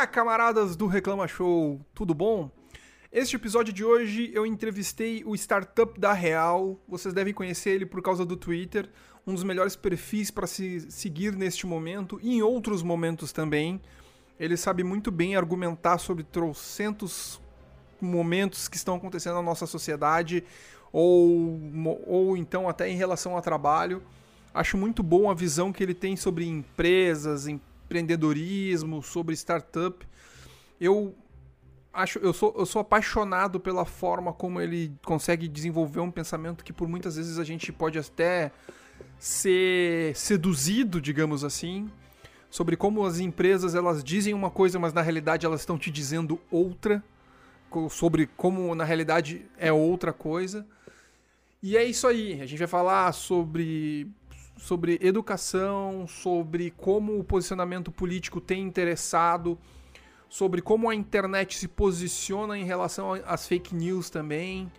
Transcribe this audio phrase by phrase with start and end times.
[0.00, 2.50] Olá, camaradas do Reclama Show, tudo bom?
[3.12, 6.80] Este episódio de hoje eu entrevistei o startup da Real.
[6.88, 8.88] Vocês devem conhecer ele por causa do Twitter,
[9.26, 13.78] um dos melhores perfis para se seguir neste momento e em outros momentos também.
[14.38, 17.38] Ele sabe muito bem argumentar sobre trocentos
[18.00, 20.42] momentos que estão acontecendo na nossa sociedade
[20.90, 21.60] ou,
[22.06, 24.02] ou então até em relação ao trabalho.
[24.54, 27.46] Acho muito bom a visão que ele tem sobre empresas,
[27.90, 30.06] empreendedorismo, sobre startup.
[30.80, 31.14] Eu
[31.92, 36.72] acho, eu sou, eu sou apaixonado pela forma como ele consegue desenvolver um pensamento que
[36.72, 38.52] por muitas vezes a gente pode até
[39.18, 41.90] ser seduzido, digamos assim,
[42.48, 46.40] sobre como as empresas elas dizem uma coisa, mas na realidade elas estão te dizendo
[46.50, 47.02] outra,
[47.90, 50.66] sobre como na realidade é outra coisa.
[51.62, 52.40] E é isso aí.
[52.40, 54.10] A gente vai falar sobre
[54.60, 59.58] sobre educação, sobre como o posicionamento político tem interessado,
[60.28, 64.70] sobre como a internet se posiciona em relação às fake news também,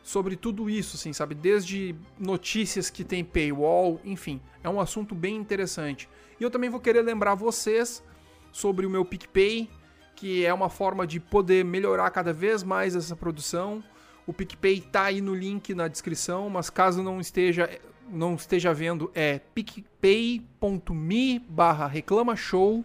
[0.00, 1.34] sobre tudo isso, assim, sabe?
[1.34, 6.08] Desde notícias que tem paywall, enfim, é um assunto bem interessante.
[6.38, 8.04] E eu também vou querer lembrar vocês
[8.52, 9.68] sobre o meu PicPay,
[10.14, 13.82] que é uma forma de poder melhorar cada vez mais essa produção.
[14.24, 17.68] O PicPay tá aí no link na descrição, mas caso não esteja
[18.10, 22.84] não esteja vendo, é picpay.me barra reclamashow.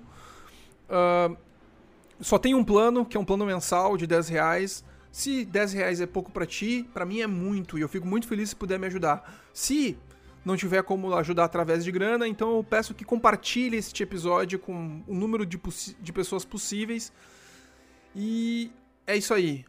[0.89, 1.37] Uh,
[2.19, 4.83] só tem um plano, que é um plano mensal de 10 reais.
[5.11, 8.27] Se 10 reais é pouco para ti, para mim é muito, e eu fico muito
[8.27, 9.41] feliz se puder me ajudar.
[9.53, 9.97] Se
[10.45, 15.03] não tiver como ajudar através de grana, então eu peço que compartilhe este episódio com
[15.07, 15.59] o número de,
[15.99, 17.11] de pessoas possíveis.
[18.15, 18.71] E
[19.05, 19.65] é isso aí.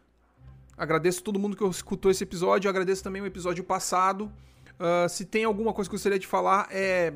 [0.77, 4.33] Agradeço todo mundo que escutou esse episódio, agradeço também o episódio passado.
[4.79, 7.13] Uh, se tem alguma coisa que eu gostaria de falar, é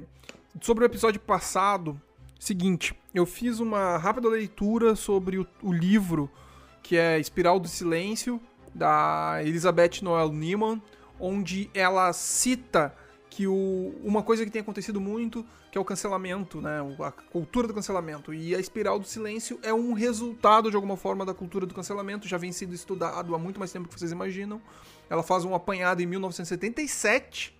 [0.61, 2.01] sobre o episódio passado.
[2.39, 6.31] Seguinte, eu fiz uma rápida leitura sobre o, o livro
[6.83, 8.41] que é Espiral do Silêncio,
[8.73, 10.81] da Elizabeth Noel Neiman,
[11.19, 12.95] onde ela cita
[13.37, 16.79] que o, uma coisa que tem acontecido muito, que é o cancelamento, né?
[17.01, 18.33] A cultura do cancelamento.
[18.33, 22.27] E a espiral do silêncio é um resultado, de alguma forma, da cultura do cancelamento,
[22.27, 24.59] já vem sendo estudado há muito mais tempo que vocês imaginam.
[25.11, 27.55] Ela faz um apanhado em 1977,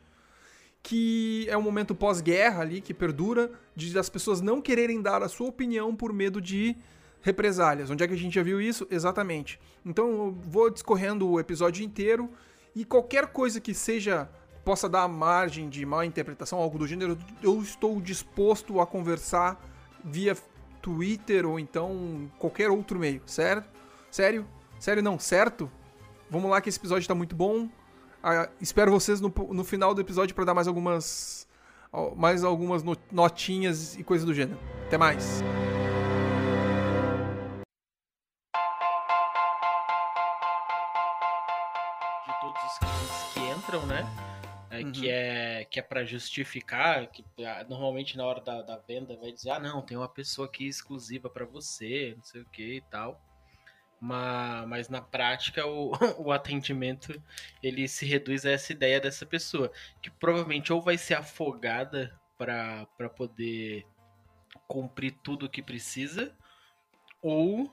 [0.83, 5.29] que é um momento pós-guerra ali, que perdura, de as pessoas não quererem dar a
[5.29, 6.75] sua opinião por medo de
[7.21, 7.91] represálias.
[7.91, 8.87] Onde é que a gente já viu isso?
[8.91, 9.61] Exatamente.
[9.85, 12.31] Então eu vou discorrendo o episódio inteiro
[12.75, 14.27] e qualquer coisa que seja
[14.67, 19.65] possa dar margem de má interpretação, algo do gênero, eu estou disposto a conversar
[20.05, 20.37] via
[20.83, 23.71] Twitter ou então qualquer outro meio, certo?
[24.11, 24.45] Sério?
[24.81, 25.71] Sério não, certo?
[26.29, 27.69] Vamos lá que esse episódio está muito bom.
[28.21, 31.47] Ah, espero vocês no, no final do episódio para dar mais algumas
[32.17, 32.83] mais algumas
[33.13, 34.59] notinhas e coisas do gênero.
[34.89, 35.45] Até mais.
[42.27, 44.26] De todos os que entram, né?
[44.77, 44.93] É, uhum.
[44.93, 49.33] que é que é para justificar que ah, normalmente na hora da, da venda vai
[49.33, 52.81] dizer ah não tem uma pessoa aqui exclusiva para você não sei o que e
[52.83, 53.21] tal
[53.99, 57.21] mas, mas na prática o, o atendimento
[57.63, 59.73] ele se reduz a essa ideia dessa pessoa
[60.03, 63.87] que provavelmente ou vai ser afogada para poder
[64.69, 66.35] cumprir tudo o que precisa
[67.23, 67.73] ou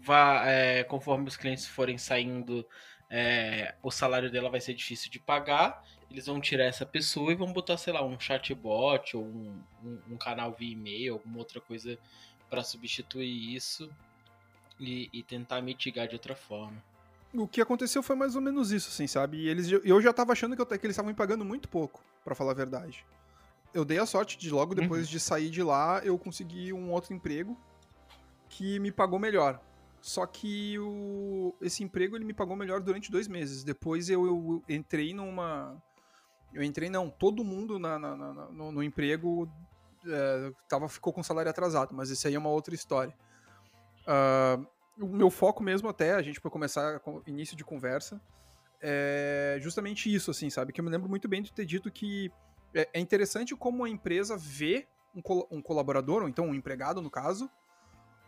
[0.00, 2.66] vai, é, conforme os clientes forem saindo
[3.10, 7.36] é, o salário dela vai ser difícil de pagar eles vão tirar essa pessoa e
[7.36, 11.60] vão botar, sei lá, um chatbot ou um, um, um canal via e-mail, alguma outra
[11.60, 11.96] coisa
[12.48, 13.88] para substituir isso
[14.78, 16.82] e, e, tentar mitigar de outra forma.
[17.32, 19.38] O que aconteceu foi mais ou menos isso, assim, sabe?
[19.38, 22.02] E eles, eu já tava achando que, eu, que eles estavam me pagando muito pouco,
[22.24, 23.04] para falar a verdade.
[23.72, 25.12] Eu dei a sorte de logo depois uhum.
[25.12, 27.56] de sair de lá, eu consegui um outro emprego
[28.48, 29.60] que me pagou melhor.
[30.00, 33.62] Só que o, esse emprego ele me pagou melhor durante dois meses.
[33.62, 35.80] Depois eu, eu entrei numa
[36.52, 39.48] eu entrei, não, todo mundo na, na, na no, no, emprego
[40.06, 43.14] é, tava, ficou com salário atrasado, mas isso aí é uma outra história.
[44.02, 44.66] Uh,
[44.98, 48.20] o meu foco mesmo até, a gente para começar com início de conversa,
[48.80, 50.72] é justamente isso, assim, sabe?
[50.72, 52.30] Que eu me lembro muito bem de ter dito que
[52.74, 57.00] é, é interessante como a empresa vê um, col um colaborador, ou então um empregado,
[57.00, 57.50] no caso,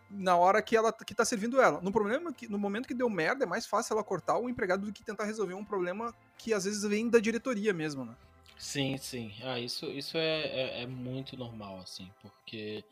[0.09, 1.81] na hora que ela que tá servindo ela.
[1.81, 4.85] No problema que no momento que deu merda, é mais fácil ela cortar o empregado
[4.85, 8.15] do que tentar resolver um problema que às vezes vem da diretoria mesmo, né?
[8.57, 9.33] Sim, sim.
[9.43, 12.83] Ah, isso, isso é, é, é muito normal, assim, porque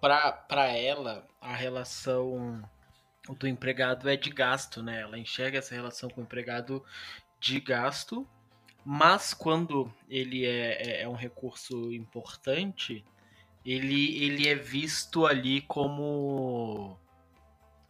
[0.00, 2.62] para ela a relação
[3.38, 5.00] do empregado é de gasto, né?
[5.00, 6.84] Ela enxerga essa relação com o empregado
[7.40, 8.28] de gasto,
[8.84, 13.04] mas quando ele é, é, é um recurso importante,
[13.70, 16.98] ele, ele é visto ali como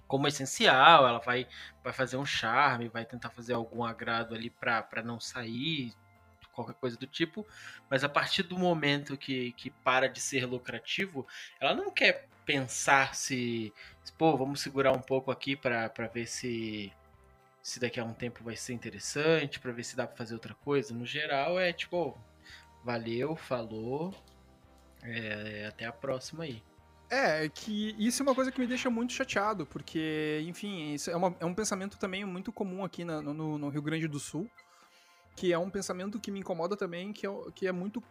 [0.06, 1.46] como essencial, ela vai,
[1.84, 5.92] vai fazer um charme, vai tentar fazer algum agrado ali para não sair,
[6.54, 7.46] qualquer coisa do tipo,
[7.90, 11.26] mas a partir do momento que, que para de ser lucrativo,
[11.60, 13.72] ela não quer pensar se,
[14.16, 16.92] pô, vamos segurar um pouco aqui para ver se
[17.62, 20.54] se daqui a um tempo vai ser interessante, para ver se dá para fazer outra
[20.54, 20.94] coisa.
[20.94, 22.16] No geral é tipo,
[22.82, 24.14] valeu, falou,
[25.02, 26.62] é, até a próxima aí.
[27.10, 31.10] É, é, que isso é uma coisa que me deixa muito chateado, porque, enfim, isso
[31.10, 34.18] é, uma, é um pensamento também muito comum aqui na, no, no, Rio Grande do
[34.18, 34.50] Sul,
[35.34, 38.02] que é um pensamento que me incomoda também, que é, que é muito,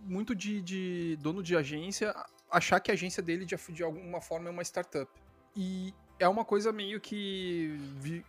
[0.00, 2.14] muito de, de dono de agência
[2.54, 5.10] achar que a agência dele, de, de alguma forma, é uma startup.
[5.56, 7.78] E é uma coisa meio que.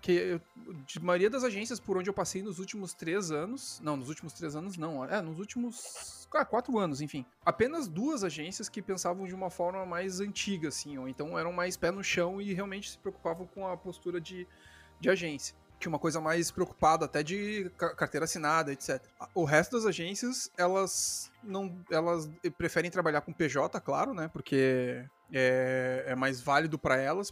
[0.01, 0.39] que
[0.87, 3.79] de maioria das agências por onde eu passei nos últimos três anos.
[3.83, 5.05] Não, nos últimos três anos não.
[5.05, 6.27] É, nos últimos.
[6.33, 7.25] Ah, quatro anos, enfim.
[7.45, 11.77] Apenas duas agências que pensavam de uma forma mais antiga, assim, ou então eram mais
[11.77, 14.45] pé no chão e realmente se preocupavam com a postura de,
[14.99, 15.55] de agência.
[15.85, 18.99] Tinha uma coisa mais preocupada até de carteira assinada, etc.
[19.35, 21.77] O resto das agências, elas não.
[21.91, 22.27] Elas
[22.57, 24.27] preferem trabalhar com PJ, claro, né?
[24.33, 27.31] Porque é, é mais válido para elas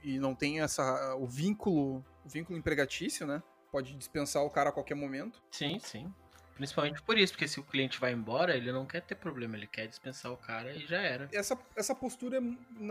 [0.00, 3.42] e não tem essa o vínculo, o vínculo empregatício, né?
[3.72, 5.42] Pode dispensar o cara a qualquer momento.
[5.50, 6.14] Sim, sim.
[6.58, 9.68] Principalmente por isso, porque se o cliente vai embora, ele não quer ter problema, ele
[9.68, 11.28] quer dispensar o cara e já era.
[11.32, 12.42] Essa, essa postura,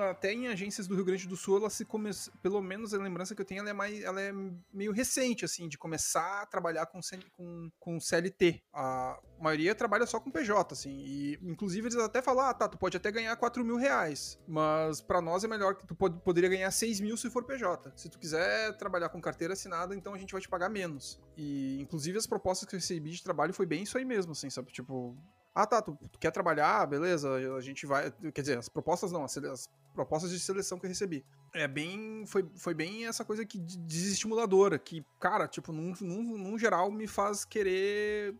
[0.10, 3.36] até em agências do Rio Grande do Sul, ela se começa, pelo menos a lembrança
[3.36, 4.32] que eu tenho, ela é, mais, ela é
[4.72, 7.02] meio recente, assim, de começar a trabalhar com,
[7.34, 8.64] com, com CLT.
[8.74, 12.78] A maioria trabalha só com PJ, assim, e inclusive eles até falam, ah, tá, tu
[12.78, 16.50] pode até ganhar 4 mil reais, mas para nós é melhor que tu pode, poderia
[16.50, 17.92] ganhar 6 mil se for PJ.
[17.96, 21.20] Se tu quiser trabalhar com carteira assinada, então a gente vai te pagar menos.
[21.36, 24.50] E, inclusive, as propostas que eu recebi de trabalho foi bem isso aí mesmo, assim,
[24.50, 24.72] sabe?
[24.72, 25.16] Tipo,
[25.58, 28.12] ah, tá, tu, tu, quer trabalhar, beleza, a gente vai.
[28.32, 31.26] Quer dizer, as propostas não, as, as, propostas de seleção que eu recebi.
[31.52, 32.26] É bem.
[32.28, 37.08] Foi, foi bem essa coisa que desestimuladora, que, cara, tipo, num, num, num geral me
[37.08, 38.36] faz querer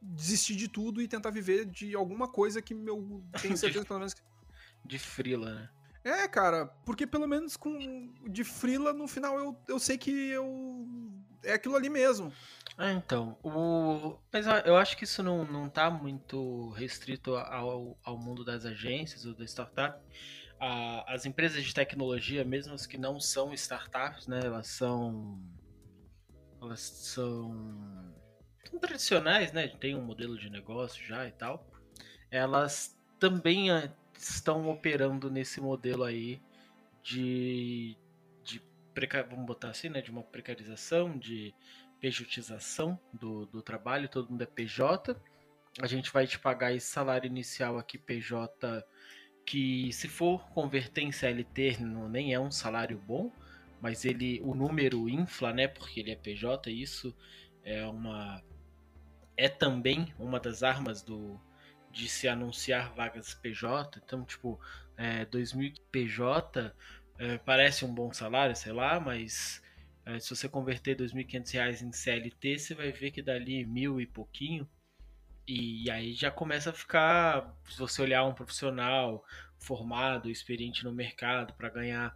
[0.00, 4.14] desistir de tudo e tentar viver de alguma coisa que eu tenho certeza, pelo menos.
[4.14, 4.22] Que...
[4.84, 5.70] De frila, né?
[6.04, 10.96] É, cara, porque pelo menos com de frila no final eu, eu sei que eu
[11.44, 12.32] é aquilo ali mesmo.
[12.76, 13.36] Ah, então.
[13.42, 14.18] O...
[14.32, 19.24] Mas eu acho que isso não, não tá muito restrito ao, ao mundo das agências
[19.24, 20.00] ou da startup.
[21.06, 24.40] as empresas de tecnologia, mesmo as que não são startups, né?
[24.44, 25.40] Elas são.
[26.60, 28.14] Elas são.
[28.76, 29.68] Tradicionais, né?
[29.68, 31.66] Tem um modelo de negócio já e tal.
[32.30, 36.40] Elas também ah, estão operando nesse modelo aí
[37.02, 37.96] de.
[38.44, 38.60] de
[39.28, 40.00] vamos botar assim, né?
[40.00, 41.54] De uma precarização, de
[42.00, 45.16] pejotização do, do trabalho, todo mundo é PJ.
[45.80, 48.84] A gente vai te pagar esse salário inicial aqui, PJ,
[49.44, 53.32] que se for converter em CLT, não, nem é um salário bom,
[53.80, 55.68] mas ele o número infla, né?
[55.68, 57.14] Porque ele é PJ, isso
[57.62, 58.42] é uma
[59.38, 61.40] é também uma das armas do
[61.90, 64.00] de se anunciar vagas PJ.
[64.04, 64.60] Então, tipo,
[64.96, 66.74] é, 2000 PJ
[67.18, 69.62] é, parece um bom salário, sei lá, mas
[70.04, 74.06] é, se você converter R$ 2.500 em CLT, você vai ver que dali mil e
[74.06, 74.68] pouquinho.
[75.46, 79.24] E aí já começa a ficar, se você olhar um profissional
[79.58, 82.14] formado, experiente no mercado para ganhar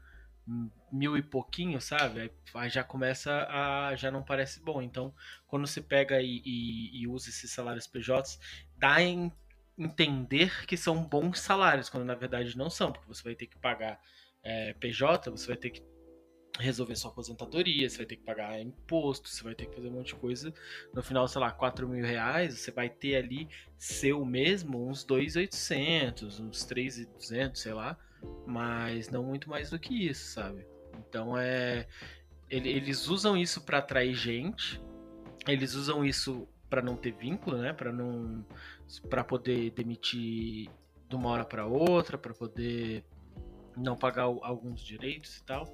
[0.92, 2.30] mil e pouquinho, sabe?
[2.54, 3.96] Aí já começa a.
[3.96, 4.82] já não parece bom.
[4.82, 5.14] Então,
[5.46, 8.38] quando você pega e, e, e usa esses salários PJs,
[8.76, 9.32] dá em
[9.78, 13.58] entender que são bons salários, quando na verdade não são, porque você vai ter que
[13.58, 13.98] pagar
[14.42, 15.82] é, PJ, você vai ter que
[16.58, 19.92] resolver sua aposentadoria, você vai ter que pagar imposto, você vai ter que fazer um
[19.92, 20.52] monte de coisa.
[20.92, 26.40] No final, sei lá, 4 mil reais, você vai ter ali seu mesmo uns 2,800,
[26.40, 27.96] uns 3,200, sei lá,
[28.46, 30.66] mas não muito mais do que isso, sabe?
[30.98, 31.86] Então é.
[32.50, 34.78] Eles usam isso para atrair gente,
[35.48, 37.72] eles usam isso para não ter vínculo, né?
[37.72, 38.44] Para não.
[39.08, 40.68] para poder demitir
[41.08, 43.04] de uma hora para outra, para poder
[43.76, 45.66] não pagar alguns direitos e tal.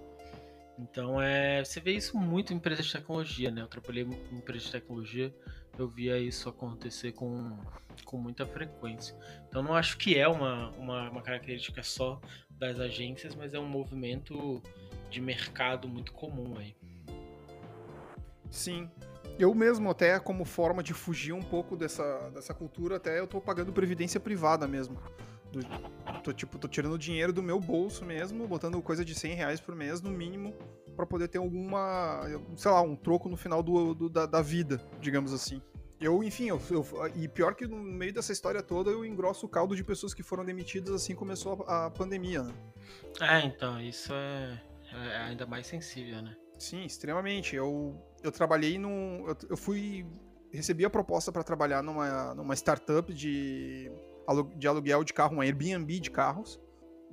[0.78, 3.62] Então é, você vê isso muito em empresas de tecnologia, né?
[3.62, 5.34] Eu trabalhei em empresas de tecnologia,
[5.76, 7.58] eu via isso acontecer com,
[8.04, 9.16] com muita frequência.
[9.48, 12.20] Então não acho que é uma, uma, uma característica só
[12.50, 14.62] das agências, mas é um movimento
[15.10, 16.74] de mercado muito comum aí.
[18.50, 18.90] Sim.
[19.38, 23.40] Eu mesmo, até como forma de fugir um pouco dessa, dessa cultura, até eu tô
[23.40, 24.98] pagando previdência privada mesmo.
[25.52, 25.60] Do,
[26.22, 29.74] tô, tipo, tô tirando dinheiro do meu bolso mesmo, botando coisa de 100 reais por
[29.74, 30.54] mês, no mínimo,
[30.96, 32.22] para poder ter alguma,
[32.56, 35.62] sei lá, um troco no final do, do da, da, vida, digamos assim.
[36.00, 36.84] Eu, enfim, eu, eu,
[37.16, 40.22] e pior que no meio dessa história toda eu engrosso o caldo de pessoas que
[40.22, 42.54] foram demitidas assim começou a, a pandemia, né?
[43.20, 44.60] É, então, isso é,
[44.98, 46.36] é, ainda mais sensível, né?
[46.58, 47.54] Sim, extremamente.
[47.54, 49.26] Eu, eu trabalhei num.
[49.26, 50.06] Eu, eu fui.
[50.52, 53.90] Recebi a proposta para trabalhar numa, numa startup de,
[54.56, 56.58] de aluguel de carro, um Airbnb de carros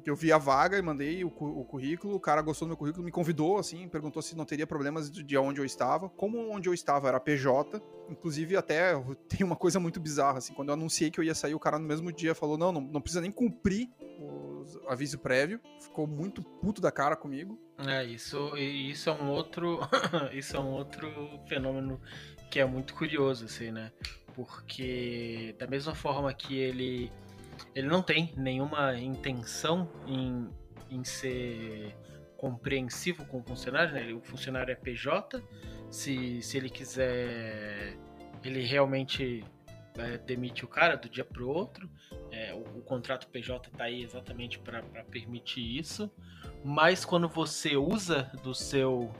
[0.06, 3.04] eu vi a vaga e mandei o, o, currículo, o cara gostou do meu currículo,
[3.04, 6.10] me convidou, assim, perguntou se não teria problemas de, de onde eu estava.
[6.10, 8.94] Como onde eu estava era PJ, inclusive até
[9.28, 11.80] tem uma coisa muito bizarra, assim, quando eu anunciei que eu ia sair, o cara
[11.80, 13.90] no mesmo dia falou, não, não, não precisa nem cumprir
[14.20, 14.45] o
[14.88, 17.60] aviso prévio, ficou muito puto da cara comigo.
[17.88, 19.80] É, isso, isso é um outro,
[20.34, 22.00] isso é um outro fenômeno
[22.50, 23.92] que é muito curioso, assim, né?
[24.34, 27.12] Porque da mesma forma que ele
[27.74, 30.50] ele não tem nenhuma intenção em,
[30.90, 31.96] em ser
[32.38, 34.14] compreensivo com o funcionário, né?
[34.14, 35.42] O funcionário é PJ,
[35.90, 37.98] se, se ele quiser,
[38.44, 39.44] ele realmente
[39.98, 41.90] é, demite o cara do dia para o outro.
[42.32, 46.12] É, o, contrato PJ está aí exatamente para permitir isso.
[46.64, 49.12] Mas quando você usa do seu,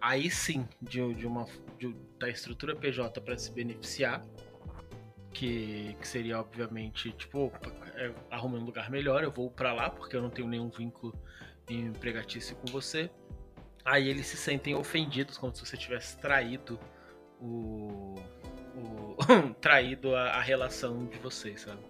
[0.00, 1.46] aí sim, de, de uma,
[1.78, 4.24] de, da estrutura PJ para se beneficiar,
[5.32, 7.50] que, que seria obviamente tipo,
[7.94, 11.14] é, arrumei um lugar melhor, eu vou para lá porque eu não tenho nenhum vínculo
[11.68, 13.10] empregatício com você.
[13.84, 16.78] Aí eles se sentem ofendidos como se você tivesse traído
[17.40, 18.14] o,
[18.74, 19.16] o
[19.60, 21.80] traído a, a, relação de vocês, sabe?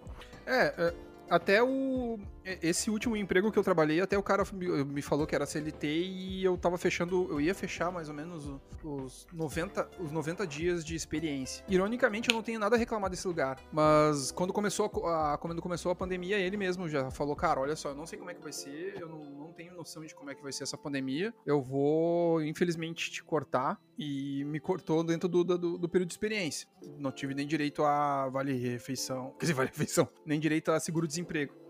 [0.45, 0.93] É, é
[1.29, 2.19] até o.
[2.45, 4.43] Esse último emprego que eu trabalhei, até o cara
[4.85, 7.27] me falou que era CLT e eu tava fechando.
[7.29, 8.51] Eu ia fechar mais ou menos
[8.83, 11.63] os 90, os 90 dias de experiência.
[11.67, 13.59] Ironicamente, eu não tenho nada a reclamar desse lugar.
[13.71, 17.89] Mas quando começou a, quando começou a pandemia, ele mesmo já falou: Cara, olha só,
[17.89, 20.29] eu não sei como é que vai ser, eu não, não tenho noção de como
[20.29, 21.33] é que vai ser essa pandemia.
[21.45, 23.79] Eu vou, infelizmente, te cortar.
[23.97, 26.67] E me cortou dentro do, do, do período de experiência.
[26.97, 29.31] Não tive nem direito a vale-refeição.
[29.37, 30.09] Quer dizer, vale-refeição.
[30.25, 31.62] Nem direito a seguro-desemprego.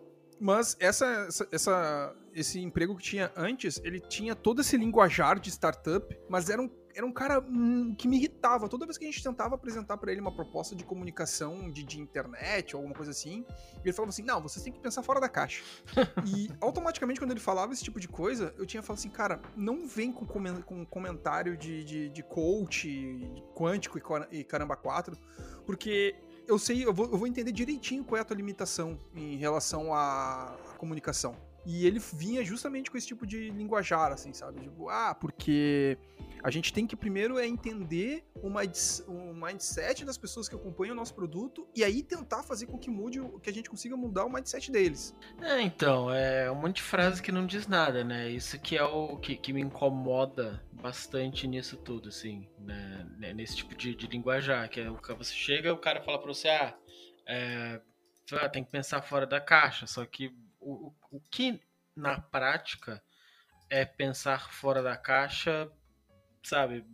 [0.43, 5.49] Mas essa, essa, essa, esse emprego que tinha antes, ele tinha todo esse linguajar de
[5.49, 8.69] startup, mas era um era um cara hum, que me irritava.
[8.69, 11.99] Toda vez que a gente tentava apresentar para ele uma proposta de comunicação de, de,
[11.99, 13.43] internet ou alguma coisa assim,
[13.83, 15.63] ele falava assim: não, vocês têm que pensar fora da caixa.
[16.27, 19.87] e automaticamente, quando ele falava esse tipo de coisa, eu tinha falado assim: cara, não
[19.87, 23.97] vem com, com comentário de, de, de coach, quântico
[24.29, 25.17] e caramba 4,
[25.65, 26.13] porque
[26.47, 29.93] eu sei, eu vou, eu vou entender direitinho qual é a tua limitação em relação
[29.93, 31.35] à comunicação.
[31.65, 34.59] E ele vinha justamente com esse tipo de linguajar, assim, sabe?
[34.61, 35.97] Tipo, ah, porque
[36.43, 38.49] a gente tem que primeiro é entender o
[39.33, 43.21] mindset das pessoas que acompanham o nosso produto e aí tentar fazer com que mude,
[43.41, 45.15] que a gente consiga mudar o mindset deles.
[45.41, 48.29] É, então, é um monte de frase que não diz nada, né?
[48.29, 53.07] Isso que é o que, que me incomoda bastante nisso tudo, assim, né?
[53.17, 56.19] né nesse tipo de, de linguajar, que é o que você chega o cara fala
[56.19, 56.75] pra você, ah,
[57.25, 57.79] é,
[58.51, 61.61] tem que pensar fora da caixa, só que o, o que
[61.95, 63.01] na prática
[63.69, 65.71] é pensar fora da caixa,
[66.43, 66.85] sabe?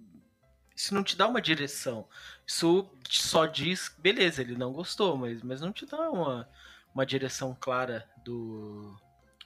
[0.75, 2.07] Isso não te dá uma direção.
[2.47, 6.49] Isso só diz, beleza, ele não gostou, mas, mas não te dá uma,
[6.93, 8.95] uma direção clara do,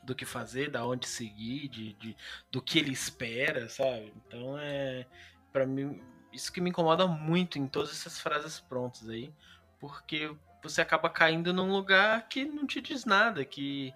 [0.03, 2.17] do que fazer, da onde seguir, de, de,
[2.51, 4.13] do que ele espera, sabe?
[4.27, 5.07] Então é.
[5.51, 5.99] para mim,
[6.31, 9.33] isso que me incomoda muito em todas essas frases prontas aí,
[9.79, 13.93] porque você acaba caindo num lugar que não te diz nada, que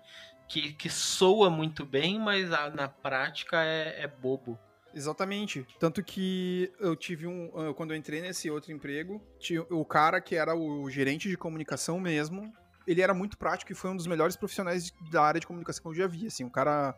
[0.48, 4.58] que, que soa muito bem, mas na prática é, é bobo.
[4.98, 5.66] Exatamente.
[5.80, 7.74] Tanto que eu tive um.
[7.76, 12.00] Quando eu entrei nesse outro emprego, tinha o cara que era o gerente de comunicação
[12.00, 12.52] mesmo.
[12.88, 15.90] Ele era muito prático e foi um dos melhores profissionais da área de comunicação que
[15.90, 16.26] eu já vi.
[16.26, 16.96] Assim, um cara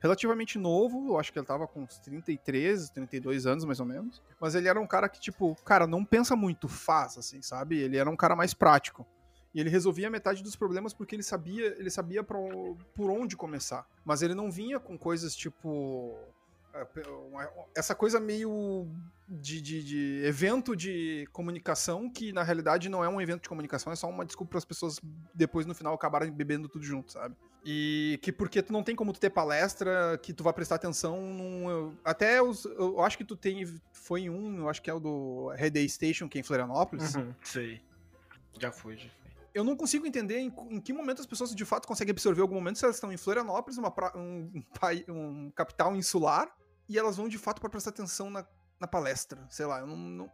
[0.00, 4.22] relativamente novo, eu acho que ele tava com uns 33, 32 anos mais ou menos.
[4.40, 7.78] Mas ele era um cara que, tipo, cara, não pensa muito, faz, assim, sabe?
[7.78, 9.06] Ele era um cara mais prático.
[9.54, 13.86] E ele resolvia metade dos problemas porque ele sabia, ele sabia pro, por onde começar.
[14.04, 16.18] Mas ele não vinha com coisas tipo
[17.74, 18.88] essa coisa meio
[19.28, 23.92] de, de, de, evento de comunicação que na realidade não é um evento de comunicação,
[23.92, 25.00] é só uma desculpa para as pessoas
[25.32, 27.36] depois no final acabarem bebendo tudo junto, sabe?
[27.64, 31.20] E que porque tu não tem como tu ter palestra que tu vai prestar atenção
[31.20, 34.94] num, até os, eu acho que tu tem foi em um, eu acho que é
[34.94, 37.14] o do Red Day Station que é em Florianópolis.
[37.14, 37.80] Uhum, sei.
[38.58, 39.08] Já foi, já
[39.54, 42.56] eu não consigo entender em, em, que momento as pessoas de fato conseguem absorver algum
[42.56, 44.50] momento se elas estão em Florianópolis, uma pra, um,
[45.08, 46.52] um, um, capital insular,
[46.88, 48.46] e elas vão de fato para prestar atenção na,
[48.80, 49.46] na, palestra.
[49.50, 49.96] Sei lá, eu não.
[49.96, 50.32] não...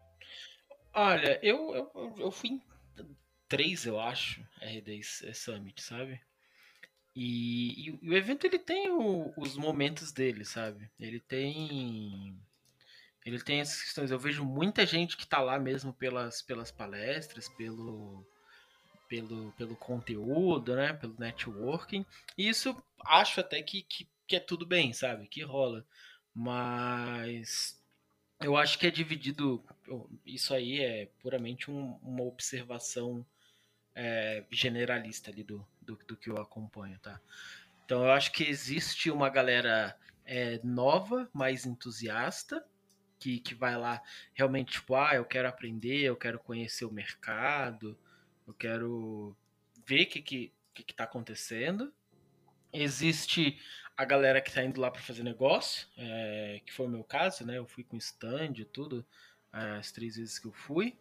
[0.93, 2.63] Olha, eu, eu, eu fui em
[3.49, 5.03] três, eu acho, RD
[5.35, 6.21] Summit, sabe?
[7.15, 10.89] E, e, e, o evento ele tem o, os momentos dele, sabe?
[10.99, 12.39] Ele tem
[13.27, 14.11] Ele tem essas questões.
[14.11, 18.25] Eu vejo muita gente que tá lá mesmo pelas, pelas palestras, pelo,
[19.09, 20.93] pelo, pelo conteúdo, né?
[20.93, 22.07] Pelo networking.
[22.39, 25.27] E isso acho até que, que, que é tudo bem, sabe?
[25.27, 25.85] Que rola.
[26.43, 27.79] Mas
[28.41, 29.63] eu acho que é dividido.
[30.25, 33.27] Isso aí é puramente um, uma observação
[33.95, 37.21] é, generalista ali do, do, do, que eu acompanho, tá?
[37.85, 39.95] Então eu acho que existe uma galera
[40.25, 42.65] é, nova, mais entusiasta,
[43.19, 47.99] que, que vai lá realmente, tipo, ah, eu quero aprender, eu quero conhecer o mercado,
[48.47, 49.37] eu quero
[49.87, 51.93] ver o que, que, que, que tá acontecendo.
[52.73, 53.61] Existe
[54.01, 57.45] a galera que tá indo lá para fazer negócio, é, que foi o meu caso,
[57.45, 57.59] né?
[57.59, 59.05] Eu fui com stand e tudo,
[59.53, 60.97] as três vezes que eu fui.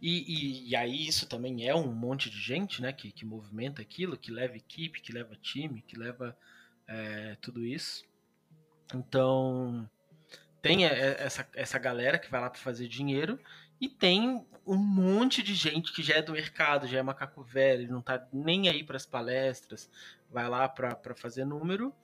[0.00, 2.90] E, e, e, aí isso também é um monte de gente, né?
[2.90, 6.34] Que, que movimenta aquilo, que leva equipe, que leva time, que leva
[6.86, 8.02] é, tudo isso.
[8.94, 9.86] Então
[10.62, 13.38] tem essa, essa galera que vai lá para fazer dinheiro
[13.80, 17.90] e tem um monte de gente que já é do mercado, já é macaco velho,
[17.90, 19.90] não tá nem aí para as palestras,
[20.30, 21.94] vai lá para fazer número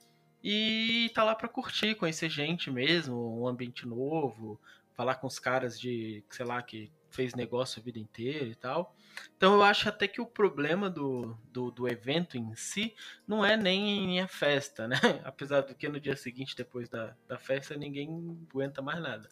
[0.43, 4.59] e tá lá para curtir, conhecer gente mesmo, um ambiente novo,
[4.93, 8.95] falar com os caras de, sei lá, que fez negócio a vida inteira e tal.
[9.37, 12.93] Então eu acho até que o problema do, do, do evento em si
[13.27, 14.97] não é nem a festa, né?
[15.23, 18.09] Apesar do que no dia seguinte, depois da, da festa, ninguém
[18.51, 19.29] aguenta mais nada.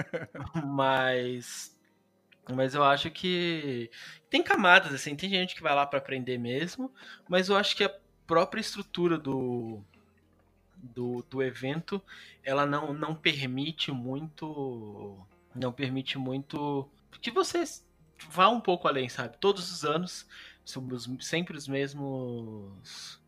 [0.66, 1.73] mas
[2.52, 3.90] mas eu acho que
[4.28, 6.92] tem camadas, assim, tem gente que vai lá para aprender mesmo,
[7.28, 7.94] mas eu acho que a
[8.26, 9.82] própria estrutura do,
[10.76, 12.02] do, do evento,
[12.42, 15.18] ela não, não permite muito
[15.54, 17.62] não permite muito que você
[18.28, 19.38] vá um pouco além, sabe?
[19.38, 20.26] Todos os anos
[20.64, 23.20] somos sempre os mesmos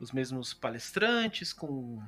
[0.00, 2.02] os mesmos palestrantes com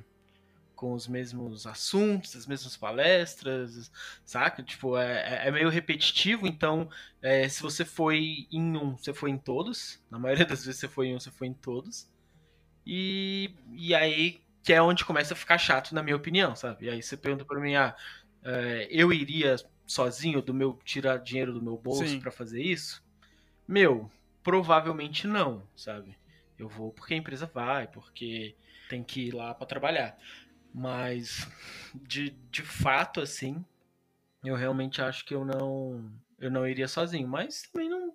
[0.83, 3.89] com os mesmos assuntos, as mesmas palestras,
[4.25, 4.61] saca?
[4.61, 6.89] Tipo, é, é, é meio repetitivo, então
[7.21, 10.03] é, se você foi em um, você foi em todos.
[10.11, 12.11] Na maioria das vezes você foi em um, você foi em todos.
[12.85, 16.87] E, e aí que é onde começa a ficar chato, na minha opinião, sabe?
[16.87, 17.95] E aí você pergunta pra mim, ah,
[18.43, 19.55] é, eu iria
[19.87, 23.01] sozinho do meu tirar dinheiro do meu bolso para fazer isso?
[23.65, 24.11] Meu,
[24.43, 26.17] provavelmente não, sabe?
[26.59, 28.57] Eu vou porque a empresa vai, porque
[28.89, 30.17] tem que ir lá para trabalhar.
[30.73, 31.47] Mas
[31.93, 33.63] de, de fato, assim,
[34.43, 36.11] eu realmente acho que eu não
[36.43, 37.27] eu não iria sozinho.
[37.27, 38.13] Mas também não.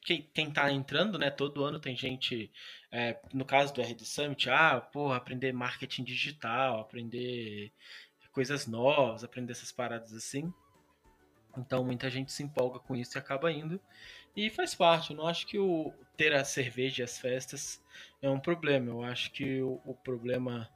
[0.00, 1.30] Quem, quem tá entrando, né?
[1.30, 2.50] Todo ano tem gente.
[2.90, 7.72] É, no caso do RD Summit, ah, porra, aprender marketing digital, aprender
[8.32, 10.52] coisas novas, aprender essas paradas assim.
[11.56, 13.80] Então muita gente se empolga com isso e acaba indo.
[14.34, 17.82] E faz parte, eu não acho que o ter a cerveja e as festas
[18.22, 18.90] é um problema.
[18.90, 20.68] Eu acho que o, o problema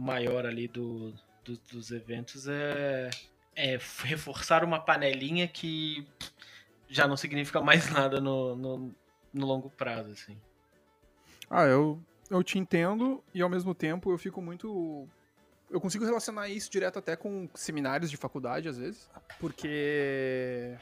[0.00, 1.12] maior ali do,
[1.44, 3.10] do, dos eventos é,
[3.54, 6.06] é reforçar uma panelinha que
[6.88, 8.94] já não significa mais nada no, no,
[9.32, 10.40] no longo prazo, assim.
[11.50, 15.06] Ah, eu, eu te entendo e ao mesmo tempo eu fico muito.
[15.68, 19.08] Eu consigo relacionar isso direto até com seminários de faculdade, às vezes,
[19.38, 20.76] porque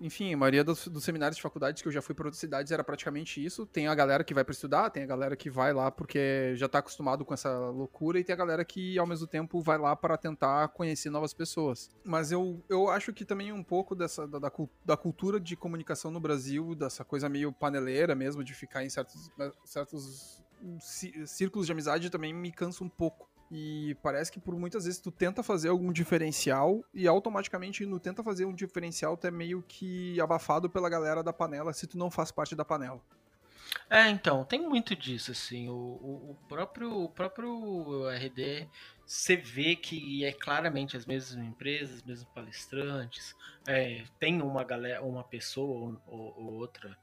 [0.00, 2.72] enfim, a maioria dos, dos, seminários de faculdades que eu já fui para outras cidades
[2.72, 3.66] era praticamente isso.
[3.66, 6.68] Tem a galera que vai para estudar, tem a galera que vai lá porque já
[6.68, 9.94] tá acostumado com essa loucura, e tem a galera que, ao mesmo tempo, vai lá
[9.94, 11.90] para tentar conhecer novas pessoas.
[12.04, 14.50] Mas eu, eu acho que também um pouco dessa da,
[14.84, 19.30] da, cultura de comunicação no Brasil, dessa coisa meio paneleira mesmo, de ficar em certos,
[19.64, 20.42] certos
[21.26, 23.28] círculos de amizade, também me cansa um pouco.
[23.56, 28.20] E parece que por muitas vezes tu tenta fazer algum diferencial e automaticamente no tenta
[28.20, 32.10] fazer um diferencial tu é meio que abafado pela galera da panela se tu não
[32.10, 33.00] faz parte da panela.
[33.88, 35.68] É, então, tem muito disso, assim.
[35.68, 38.68] O, o, próprio, o próprio RD,
[39.06, 43.36] você vê que é claramente as mesmas empresas, os mesmos palestrantes.
[43.68, 46.98] É, tem uma galera, uma pessoa ou, ou outra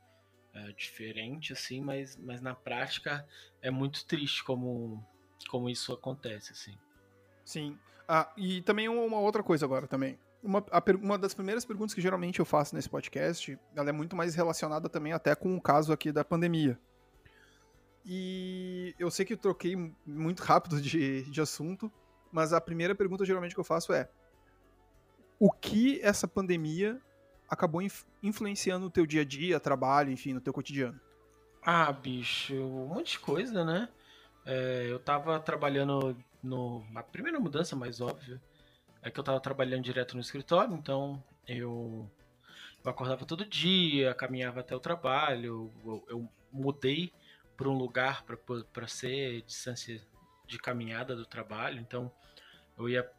[0.54, 3.26] é, diferente, assim, mas, mas na prática
[3.62, 5.02] é muito triste como
[5.48, 6.78] como isso acontece, assim.
[7.46, 7.78] Sim.
[8.08, 10.20] Ah, e também uma outra coisa agora também.
[10.44, 14.16] Uma, a, uma das primeiras perguntas que geralmente eu faço nesse podcast, ela é muito
[14.16, 16.80] mais relacionada também até com o caso aqui da pandemia.
[18.06, 19.76] E eu sei que eu troquei
[20.06, 21.92] muito rápido de, de assunto,
[22.32, 24.10] mas a primeira pergunta geralmente que eu faço é:
[25.40, 27.00] o que essa pandemia
[27.48, 27.82] acabou
[28.24, 31.00] influenciando no teu dia a dia, trabalho, enfim, no teu cotidiano?
[31.62, 33.88] Ah, bicho, um monte de coisa, né?
[34.46, 36.86] É, eu tava trabalhando no.
[36.96, 38.42] A primeira mudança mais óbvia
[39.02, 42.10] é que eu tava trabalhando direto no escritório, então eu,
[42.84, 47.12] eu acordava todo dia, caminhava até o trabalho, eu, eu mudei
[47.58, 50.02] para um lugar para ser distância
[50.48, 52.12] de caminhada do trabalho, então
[52.78, 53.10] eu ia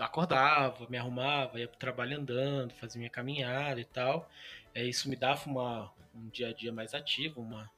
[0.00, 4.28] acordava, me arrumava, ia pro trabalho andando, fazia minha caminhada e tal.
[4.74, 7.70] É, isso me dava uma, um dia a dia mais ativo, uma,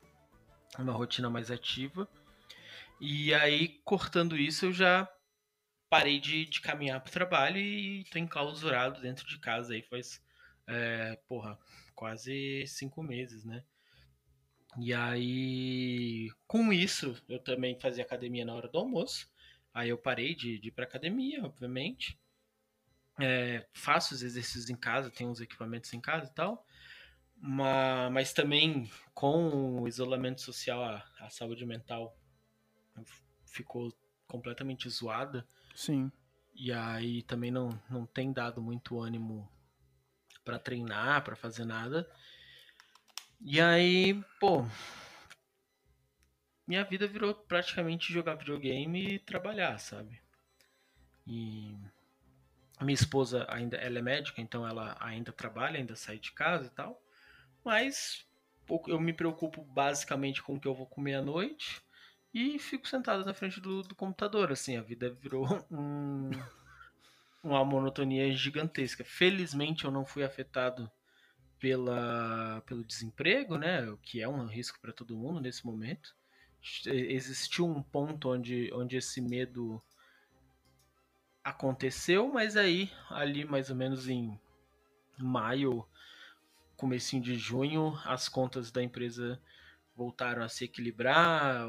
[0.79, 2.09] uma rotina mais ativa.
[3.01, 5.11] E aí, cortando isso, eu já
[5.89, 10.23] parei de, de caminhar pro trabalho e tô enclausurado dentro de casa aí faz,
[10.67, 11.59] é, porra,
[11.95, 13.65] quase cinco meses, né?
[14.79, 19.29] E aí, com isso, eu também fazia academia na hora do almoço.
[19.73, 22.19] Aí eu parei de, de ir pra academia, obviamente.
[23.19, 26.65] É, faço os exercícios em casa, tenho uns equipamentos em casa e tal.
[27.37, 32.20] Mas, mas também com o isolamento social, a, a saúde mental
[33.45, 33.93] ficou
[34.27, 35.47] completamente zoada.
[35.75, 36.11] Sim.
[36.55, 39.51] E aí também não, não tem dado muito ânimo
[40.45, 42.09] para treinar, para fazer nada.
[43.41, 44.65] E aí, pô,
[46.67, 50.21] minha vida virou praticamente jogar videogame e trabalhar, sabe?
[51.27, 51.75] E
[52.81, 56.71] minha esposa ainda ela é médica, então ela ainda trabalha, ainda sai de casa e
[56.71, 57.03] tal.
[57.65, 58.27] Mas
[58.87, 61.83] eu me preocupo basicamente com o que eu vou comer à noite
[62.33, 66.31] e fico sentado na frente do, do computador, assim, a vida virou um,
[67.43, 69.05] uma monotonia gigantesca.
[69.05, 70.91] Felizmente eu não fui afetado
[71.59, 76.15] pela, pelo desemprego, né, o que é um risco para todo mundo nesse momento.
[76.87, 79.83] Existiu um ponto onde, onde esse medo
[81.43, 84.39] aconteceu, mas aí ali mais ou menos em
[85.19, 85.87] maio,
[86.77, 89.41] comecinho de junho, as contas da empresa
[89.97, 91.69] voltaram a se equilibrar,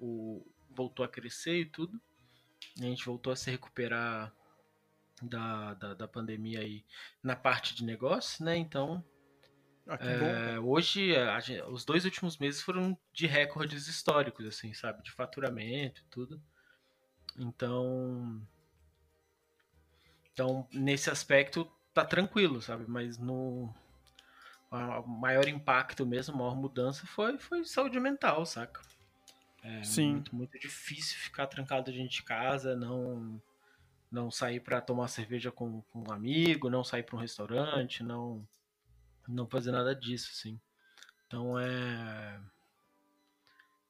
[0.00, 2.00] o, voltou a crescer e tudo.
[2.78, 4.32] A gente voltou a se recuperar
[5.22, 6.84] da, da, da pandemia aí
[7.22, 8.56] na parte de negócio, né?
[8.56, 9.04] Então,
[9.86, 15.02] ah, é, hoje, gente, os dois últimos meses foram de recordes históricos, assim, sabe?
[15.02, 16.42] De faturamento e tudo.
[17.38, 18.40] Então,
[20.32, 22.84] então nesse aspecto tá tranquilo, sabe?
[22.88, 23.74] Mas no
[24.70, 28.80] o maior impacto mesmo, a maior mudança foi foi saúde mental, saca?
[29.62, 30.12] É Sim.
[30.12, 33.40] Muito, muito difícil ficar trancado dentro de casa, não
[34.10, 38.46] não sair para tomar cerveja com, com, um amigo, não sair para um restaurante, não
[39.28, 40.60] não fazer nada disso, assim.
[41.26, 42.40] Então é,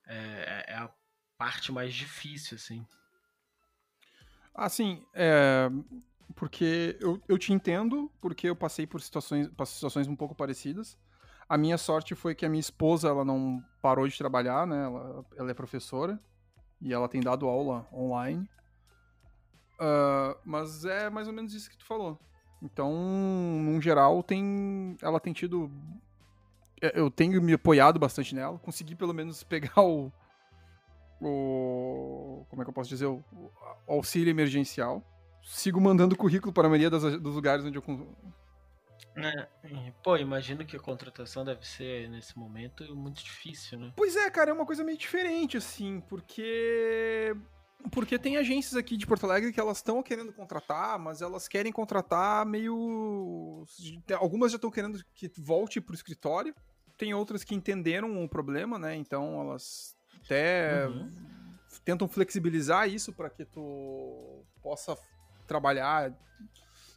[0.06, 0.90] é, é a
[1.38, 2.87] parte mais difícil, assim.
[4.54, 5.70] Assim, é,
[6.35, 10.98] porque eu, eu te entendo, porque eu passei por situações, por situações um pouco parecidas.
[11.51, 14.85] A minha sorte foi que a minha esposa, ela não parou de trabalhar, né?
[14.85, 16.17] Ela, ela é professora
[16.81, 18.49] e ela tem dado aula online.
[19.75, 22.17] Uh, mas é mais ou menos isso que tu falou.
[22.63, 25.69] Então, num geral, tem, ela tem tido.
[26.81, 28.57] É, eu tenho me apoiado bastante nela.
[28.61, 30.13] Consegui pelo menos pegar o.
[31.21, 33.07] o como é que eu posso dizer?
[33.07, 35.03] O, o auxílio emergencial.
[35.43, 37.83] Sigo mandando currículo para a maioria das, dos lugares onde eu
[39.17, 43.93] é, pô, imagino que a contratação deve ser, nesse momento, muito difícil, né?
[43.97, 47.35] Pois é, cara, é uma coisa meio diferente, assim, porque.
[47.91, 51.73] Porque tem agências aqui de Porto Alegre que elas estão querendo contratar, mas elas querem
[51.73, 53.65] contratar meio.
[54.19, 56.55] Algumas já estão querendo que volte pro escritório,
[56.99, 58.95] tem outras que entenderam o problema, né?
[58.95, 61.11] Então elas até uhum.
[61.83, 64.97] tentam flexibilizar isso para que tu possa
[65.47, 66.13] trabalhar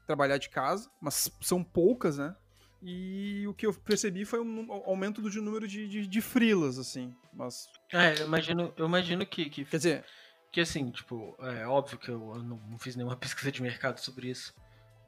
[0.06, 2.36] trabalhar de casa, mas são poucas, né?
[2.82, 7.16] E o que eu percebi foi um aumento do número de, de, de frilas, assim.
[7.32, 7.70] Mas.
[7.92, 9.64] É, eu imagino, eu imagino que, que.
[9.64, 10.06] Quer dizer.
[10.52, 14.30] Que assim, tipo, é óbvio que eu, eu não fiz nenhuma pesquisa de mercado sobre
[14.30, 14.54] isso.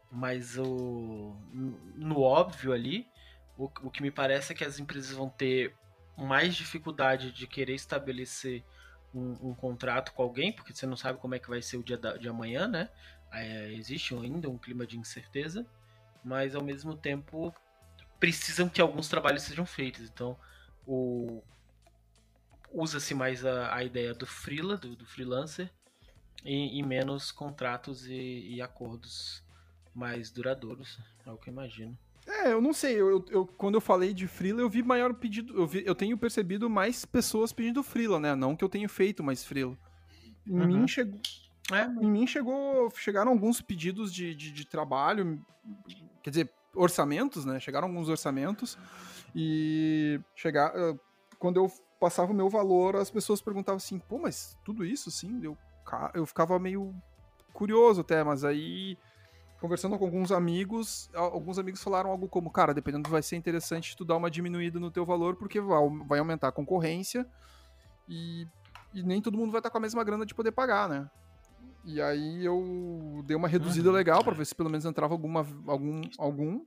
[0.10, 1.36] Mas o.
[1.96, 3.06] No óbvio ali,
[3.58, 5.76] o, o que me parece é que as empresas vão ter
[6.18, 8.64] mais dificuldade de querer estabelecer
[9.14, 11.84] um, um, contrato com alguém, porque você não sabe como é que vai ser o
[11.84, 12.90] dia da, de amanhã, né?
[13.32, 15.66] É, existe ainda um clima de incerteza,
[16.24, 17.54] mas ao mesmo tempo
[18.20, 20.10] precisam que alguns trabalhos sejam feitos.
[20.10, 20.38] Então,
[20.86, 21.44] o
[22.72, 25.72] usa-se mais a, a, ideia do freela, do, do freelancer,
[26.44, 29.44] e, e, menos contratos e, e, acordos
[29.94, 31.98] mais duradouros, é o que eu imagino.
[32.28, 35.56] É, eu não sei, eu, eu, quando eu falei de freela, eu vi maior pedido,
[35.58, 38.36] eu, vi, eu tenho percebido mais pessoas pedindo freela, né?
[38.36, 39.78] Não que eu tenha feito mais freela.
[40.46, 40.68] Em uhum.
[40.68, 41.20] mim chegou,
[41.72, 45.44] é, em mim chegou, chegaram alguns pedidos de, de, de, trabalho,
[46.22, 47.60] quer dizer, orçamentos, né?
[47.60, 48.78] Chegaram alguns orçamentos
[49.36, 50.72] e chegar,
[51.40, 55.40] quando eu passava o meu valor, as pessoas perguntavam assim, pô, mas tudo isso, sim?
[55.44, 55.58] Eu,
[56.14, 56.94] eu ficava meio
[57.54, 58.98] curioso até, mas aí
[59.60, 64.06] conversando com alguns amigos, alguns amigos falaram algo como, cara, dependendo vai ser interessante tu
[64.06, 67.26] dar uma diminuída no teu valor porque vai aumentar a concorrência
[68.08, 68.48] e,
[68.94, 71.10] e nem todo mundo vai estar com a mesma grana de poder pagar, né?
[71.86, 75.46] E aí eu dei uma reduzida uhum, legal para ver se pelo menos entrava alguma,
[75.68, 76.66] algum, algum.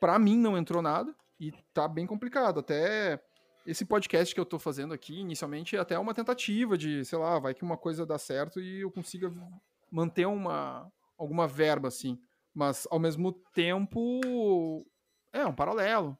[0.00, 2.60] Pra mim não entrou nada e tá bem complicado.
[2.60, 3.22] Até
[3.64, 7.38] esse podcast que eu tô fazendo aqui, inicialmente, é até uma tentativa de, sei lá,
[7.38, 9.32] vai que uma coisa dá certo e eu consiga
[9.90, 12.18] manter uma alguma verba, assim.
[12.52, 14.20] Mas, ao mesmo tempo,
[15.32, 16.16] é um paralelo.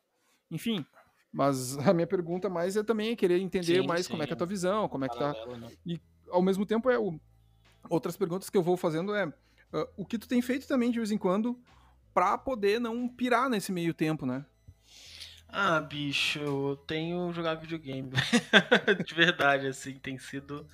[0.51, 0.85] Enfim,
[1.33, 4.13] mas a minha pergunta mais é também querer entender sim, mais sim.
[4.13, 5.33] como é que é a tua visão, como é que tá.
[5.59, 5.69] Né?
[5.85, 7.19] E, ao mesmo tempo, é o
[7.89, 10.99] outras perguntas que eu vou fazendo é uh, o que tu tem feito também de
[10.99, 11.59] vez em quando
[12.13, 14.45] pra poder não pirar nesse meio tempo, né?
[15.49, 18.11] Ah, bicho, eu tenho jogado videogame.
[19.07, 20.67] de verdade, assim, tem sido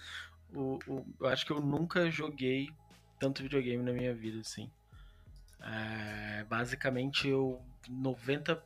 [0.55, 2.71] o, o, Eu acho que eu nunca joguei
[3.19, 4.71] tanto videogame na minha vida, assim.
[5.61, 7.61] É, basicamente, eu.
[7.91, 8.63] 90%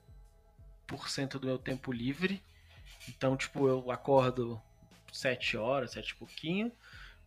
[1.38, 2.42] do meu tempo livre.
[3.08, 4.60] Então, tipo, eu acordo
[5.10, 6.70] 7 horas, 7 e pouquinho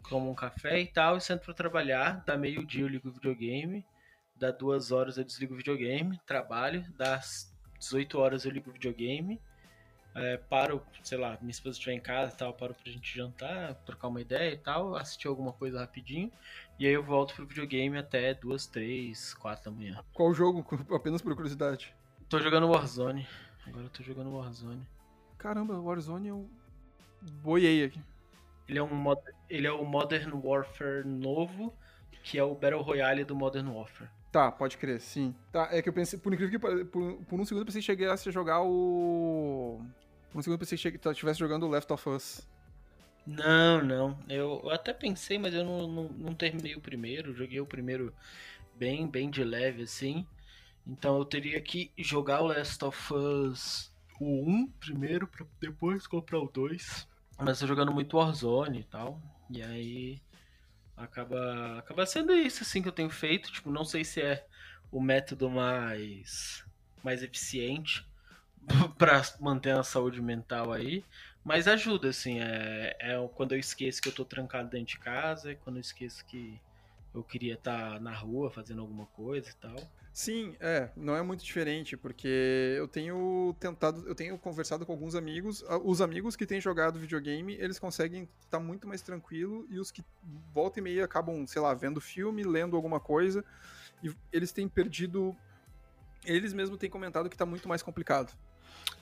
[0.03, 2.23] como um café e tal, e sento para trabalhar.
[2.25, 3.85] Dá meio-dia eu ligo o videogame,
[4.35, 9.39] dá duas horas eu desligo o videogame, trabalho, das 18 horas eu ligo o videogame,
[10.15, 13.75] é, paro, sei lá, minha esposa estiver em casa e tal, paro pra gente jantar,
[13.85, 16.31] trocar uma ideia e tal, assistir alguma coisa rapidinho,
[16.77, 20.03] e aí eu volto pro videogame até duas, três, quatro da manhã.
[20.13, 20.65] Qual jogo?
[20.93, 21.93] Apenas por curiosidade.
[22.27, 23.27] Tô jogando Warzone.
[23.65, 24.85] Agora eu tô jogando Warzone.
[25.37, 26.49] Caramba, Warzone eu
[27.41, 28.01] boiei aqui.
[28.69, 29.15] Ele é um
[29.49, 31.75] ele é o Modern Warfare novo,
[32.23, 34.09] que é o Battle Royale do Modern Warfare.
[34.31, 35.33] Tá, pode crer, sim.
[35.51, 37.87] Tá, é que eu pensei, por incrível que por, por um segundo eu pensei que
[37.87, 39.81] chegasse a jogar o.
[40.31, 42.47] Por um segundo eu pensei que estivesse jogando o Left of Us.
[43.25, 44.19] Não, não.
[44.29, 47.33] Eu, eu até pensei, mas eu não, não, não, terminei o primeiro.
[47.33, 48.13] Joguei o primeiro
[48.75, 50.27] bem, bem de leve, assim.
[50.85, 56.39] Então eu teria que jogar o Last of Us o 1 primeiro, pra depois comprar
[56.39, 57.08] o 2.
[57.39, 59.21] Mas jogando muito Warzone e tal.
[59.49, 60.21] E aí
[60.95, 64.45] acaba acaba sendo isso assim que eu tenho feito, tipo, não sei se é
[64.91, 66.65] o método mais
[67.03, 68.05] mais eficiente
[68.97, 71.03] para manter a saúde mental aí,
[71.43, 75.51] mas ajuda assim, é, é quando eu esqueço que eu tô trancado dentro de casa,
[75.51, 76.59] é quando eu esqueço que
[77.13, 79.75] eu queria estar tá na rua fazendo alguma coisa e tal.
[80.11, 85.15] Sim, é, não é muito diferente, porque eu tenho tentado, eu tenho conversado com alguns
[85.15, 89.79] amigos, os amigos que têm jogado videogame, eles conseguem estar tá muito mais tranquilo, e
[89.79, 90.03] os que
[90.53, 93.45] volta e meia acabam, sei lá, vendo filme, lendo alguma coisa,
[94.03, 95.35] e eles têm perdido,
[96.25, 98.35] eles mesmos têm comentado que está muito mais complicado.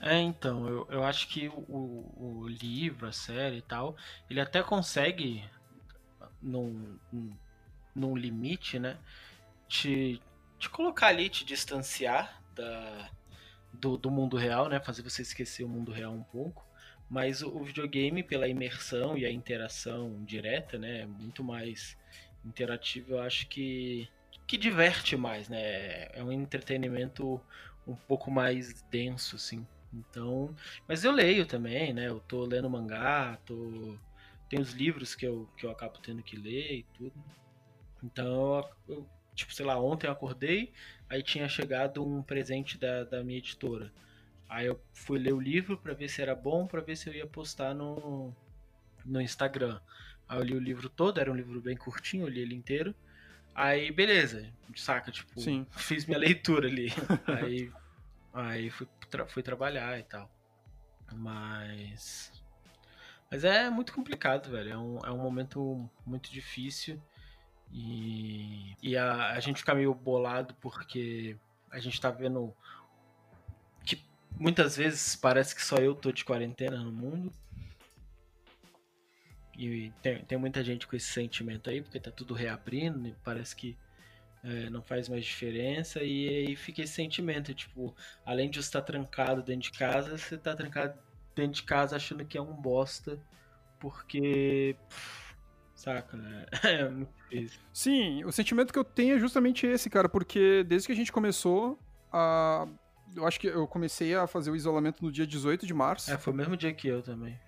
[0.00, 3.96] É, então, eu, eu acho que o, o livro, a série e tal,
[4.30, 5.44] ele até consegue,
[6.40, 7.34] num, num
[8.16, 8.98] limite, né,
[9.68, 10.20] te,
[10.58, 13.10] te colocar ali, te distanciar da,
[13.72, 14.80] do, do mundo real, né?
[14.80, 16.66] Fazer você esquecer o mundo real um pouco.
[17.08, 21.06] Mas o, videogame, pela imersão e a interação direta, né?
[21.06, 21.96] Muito mais
[22.44, 24.08] interativo, eu acho que,
[24.46, 26.06] que diverte mais, né?
[26.12, 27.40] É um entretenimento
[27.86, 29.66] um pouco mais denso, assim.
[29.92, 30.54] Então,
[30.86, 32.08] mas eu leio também, né?
[32.08, 33.98] Eu tô lendo mangá, tô
[34.48, 37.12] tem os livros que eu, que eu acabo tendo que ler e tudo.
[38.02, 39.08] Então, eu
[39.38, 40.72] Tipo, sei lá, ontem eu acordei,
[41.08, 43.92] aí tinha chegado um presente da, da minha editora.
[44.48, 47.14] Aí eu fui ler o livro para ver se era bom, para ver se eu
[47.14, 48.34] ia postar no,
[49.04, 49.78] no Instagram.
[50.28, 52.92] Aí eu li o livro todo, era um livro bem curtinho, eu li ele inteiro.
[53.54, 55.12] Aí, beleza, saca?
[55.12, 55.64] Tipo, Sim.
[55.70, 56.88] fiz minha leitura ali.
[57.38, 57.70] aí
[58.34, 60.28] aí fui, tra fui trabalhar e tal.
[61.12, 62.32] Mas.
[63.30, 64.72] Mas é muito complicado, velho.
[64.72, 67.00] É um, é um momento muito difícil.
[67.70, 71.36] E, e a, a gente fica meio bolado porque
[71.70, 72.54] a gente tá vendo
[73.84, 74.02] que
[74.38, 77.32] muitas vezes parece que só eu tô de quarentena no mundo.
[79.56, 83.56] E tem, tem muita gente com esse sentimento aí, porque tá tudo reabrindo e parece
[83.56, 83.76] que
[84.44, 86.02] é, não faz mais diferença.
[86.02, 90.38] E aí fica esse sentimento, tipo, além de você estar trancado dentro de casa, você
[90.38, 90.98] tá trancado
[91.34, 93.18] dentro de casa achando que é um bosta,
[93.80, 94.76] porque.
[94.88, 95.27] Pff,
[95.78, 96.44] Saca, né?
[96.64, 97.60] É muito difícil.
[97.72, 101.12] Sim, o sentimento que eu tenho é justamente esse, cara, porque desde que a gente
[101.12, 101.78] começou,
[102.12, 102.66] a...
[103.14, 106.10] eu acho que eu comecei a fazer o isolamento no dia 18 de março.
[106.10, 107.38] É, foi o mesmo dia que eu também.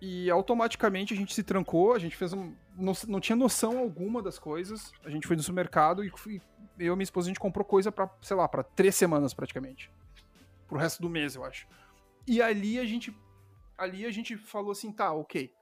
[0.00, 2.54] E automaticamente a gente se trancou, a gente fez um.
[2.76, 4.92] Não, não tinha noção alguma das coisas.
[5.04, 6.40] A gente foi no supermercado e fui,
[6.78, 9.90] eu e minha esposa a gente comprou coisa pra, sei lá, pra três semanas praticamente.
[10.68, 11.66] Pro resto do mês, eu acho.
[12.28, 13.12] E ali a gente.
[13.76, 15.52] Ali a gente falou assim, tá, ok.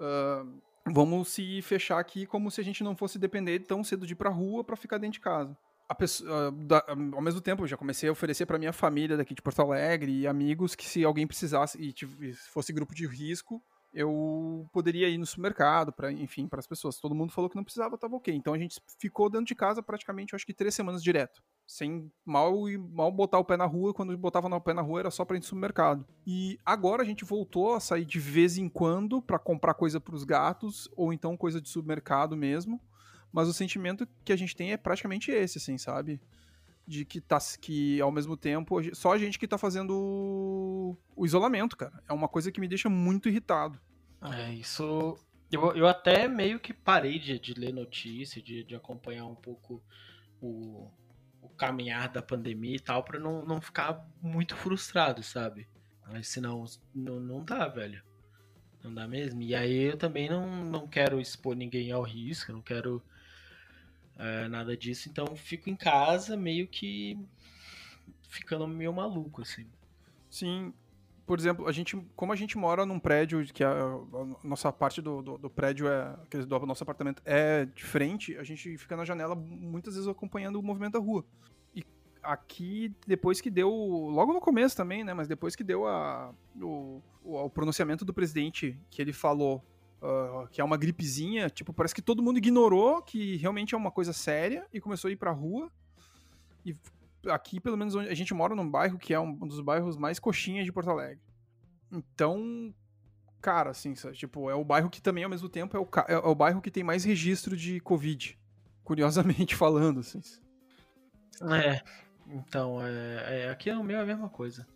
[0.00, 4.12] Uh, vamos se fechar aqui como se a gente não fosse depender tão cedo de
[4.12, 5.56] ir pra rua para ficar dentro de casa.
[5.98, 9.34] Pessoa, uh, da, ao mesmo tempo, eu já comecei a oferecer para minha família daqui
[9.34, 13.60] de Porto Alegre e amigos que se alguém precisasse e fosse grupo de risco,
[13.92, 16.98] eu poderia ir no supermercado, para enfim, para as pessoas.
[16.98, 18.34] Todo mundo falou que não precisava, tava ok.
[18.34, 21.42] Então a gente ficou dentro de casa praticamente, acho que três semanas direto.
[21.66, 23.92] Sem mal e mal botar o pé na rua.
[23.92, 26.06] Quando botava o pé na rua era só para ir no supermercado.
[26.26, 30.14] E agora a gente voltou a sair de vez em quando para comprar coisa para
[30.14, 32.80] os gatos, ou então coisa de supermercado mesmo.
[33.32, 36.20] Mas o sentimento que a gente tem é praticamente esse, assim, sabe?
[36.90, 41.76] De que tá que ao mesmo tempo só a gente que tá fazendo o isolamento,
[41.76, 42.02] cara.
[42.08, 43.80] É uma coisa que me deixa muito irritado.
[44.20, 45.16] É, isso
[45.50, 49.82] eu, eu até meio que parei de, de ler notícia, de, de acompanhar um pouco
[50.40, 50.90] o,
[51.40, 55.68] o caminhar da pandemia e tal, para não, não ficar muito frustrado, sabe?
[56.06, 58.02] Mas senão não, não dá, velho.
[58.82, 59.42] Não dá mesmo.
[59.42, 63.02] E aí eu também não, não quero expor ninguém ao risco, não quero
[64.20, 65.08] é, nada disso.
[65.08, 67.18] Então fico em casa meio que
[68.28, 69.66] ficando meio maluco, assim.
[70.28, 70.72] Sim.
[71.26, 75.00] Por exemplo, a gente, como a gente mora num prédio que a, a nossa parte
[75.00, 79.04] do, do, do, prédio é do nosso apartamento é de frente, a gente fica na
[79.04, 81.24] janela muitas vezes acompanhando o movimento da rua.
[81.72, 81.84] E
[82.20, 87.00] aqui, depois que deu, logo no começo também, né, mas depois que deu a, o,
[87.22, 89.64] o, o pronunciamento do presidente, que ele falou
[90.02, 93.90] uh, que é uma gripezinha, tipo, parece que todo mundo ignorou que realmente é uma
[93.90, 95.70] coisa séria e começou a ir pra rua.
[96.64, 96.74] E
[97.26, 100.64] aqui, pelo menos, a gente mora num bairro que é um dos bairros mais coxinhas
[100.64, 101.20] de Porto Alegre.
[101.92, 102.74] Então,
[103.40, 106.18] cara, assim, tipo, é o bairro que também, ao mesmo tempo, é o, é, é
[106.18, 108.38] o bairro que tem mais registro de Covid.
[108.84, 110.20] Curiosamente falando, assim.
[111.42, 111.82] É,
[112.26, 114.66] então, é, é, aqui é o é a mesma coisa.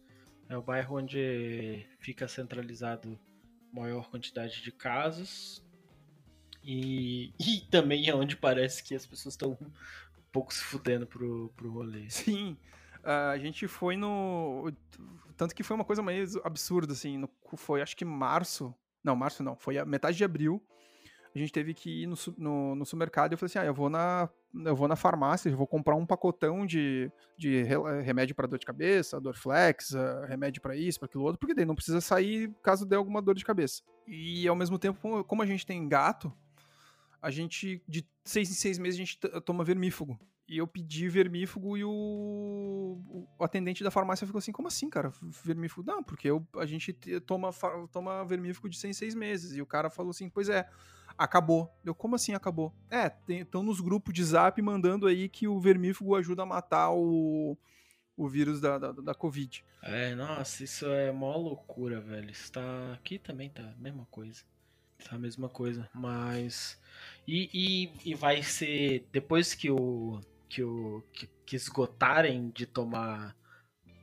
[0.48, 3.18] É o bairro onde fica centralizado
[3.74, 5.62] maior quantidade de casos.
[6.62, 9.70] E, e também é onde parece que as pessoas estão um
[10.32, 12.08] pouco se fudendo pro, pro rolê.
[12.08, 12.56] Sim.
[13.02, 14.72] A gente foi no.
[15.37, 17.18] Tanto que foi uma coisa meio absurda, assim.
[17.18, 18.74] No, foi acho que março.
[19.02, 19.56] Não, março não.
[19.56, 20.64] Foi a metade de abril
[21.34, 23.74] a gente teve que ir no, no, no supermercado e eu falei assim: ah, eu
[23.74, 27.64] vou na, eu vou na farmácia, eu vou comprar um pacotão de, de
[28.04, 31.64] remédio para dor de cabeça, Dorflex, uh, remédio para isso, para aquilo outro, porque daí
[31.64, 33.82] não precisa sair caso dê alguma dor de cabeça.
[34.06, 36.32] E ao mesmo tempo, como a gente tem gato,
[37.20, 40.18] a gente, de seis em seis meses, a gente toma vermífugo.
[40.46, 43.00] E eu pedi vermífugo e o,
[43.38, 45.10] o atendente da farmácia ficou assim: como assim, cara?
[45.42, 45.90] Vermífugo?
[45.90, 46.92] Não, porque eu, a gente
[47.26, 47.50] toma,
[47.90, 49.56] toma vermífugo de seis em meses.
[49.56, 50.68] E o cara falou assim: pois é
[51.16, 51.72] acabou.
[51.85, 52.72] Eu, como assim acabou?
[52.90, 57.57] É, estão nos grupos de zap mandando aí que o vermífugo ajuda a matar o,
[58.16, 59.64] o vírus da, da, da Covid.
[59.83, 62.31] É, nossa, isso é mó loucura, velho.
[62.31, 64.42] Está aqui também tá a mesma coisa.
[65.09, 66.81] Tá a mesma coisa, mas
[67.27, 73.37] e, e, e vai ser depois que o que o que, que esgotarem de tomar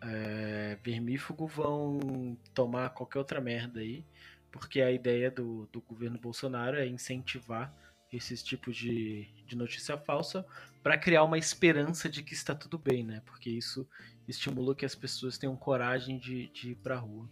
[0.04, 4.06] é, vermífugo vão tomar qualquer outra merda aí
[4.52, 7.74] porque a ideia do, do governo Bolsonaro é incentivar
[8.12, 10.46] esses tipos de, de notícia falsa
[10.84, 13.22] para criar uma esperança de que está tudo bem, né?
[13.26, 13.88] Porque isso
[14.28, 17.30] estimula que as pessoas tenham coragem de, de ir para a rua.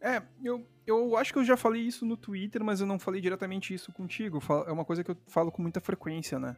[0.00, 3.20] É, eu, eu acho que eu já falei isso no Twitter, mas eu não falei
[3.20, 4.40] diretamente isso contigo.
[4.66, 6.56] É uma coisa que eu falo com muita frequência, né?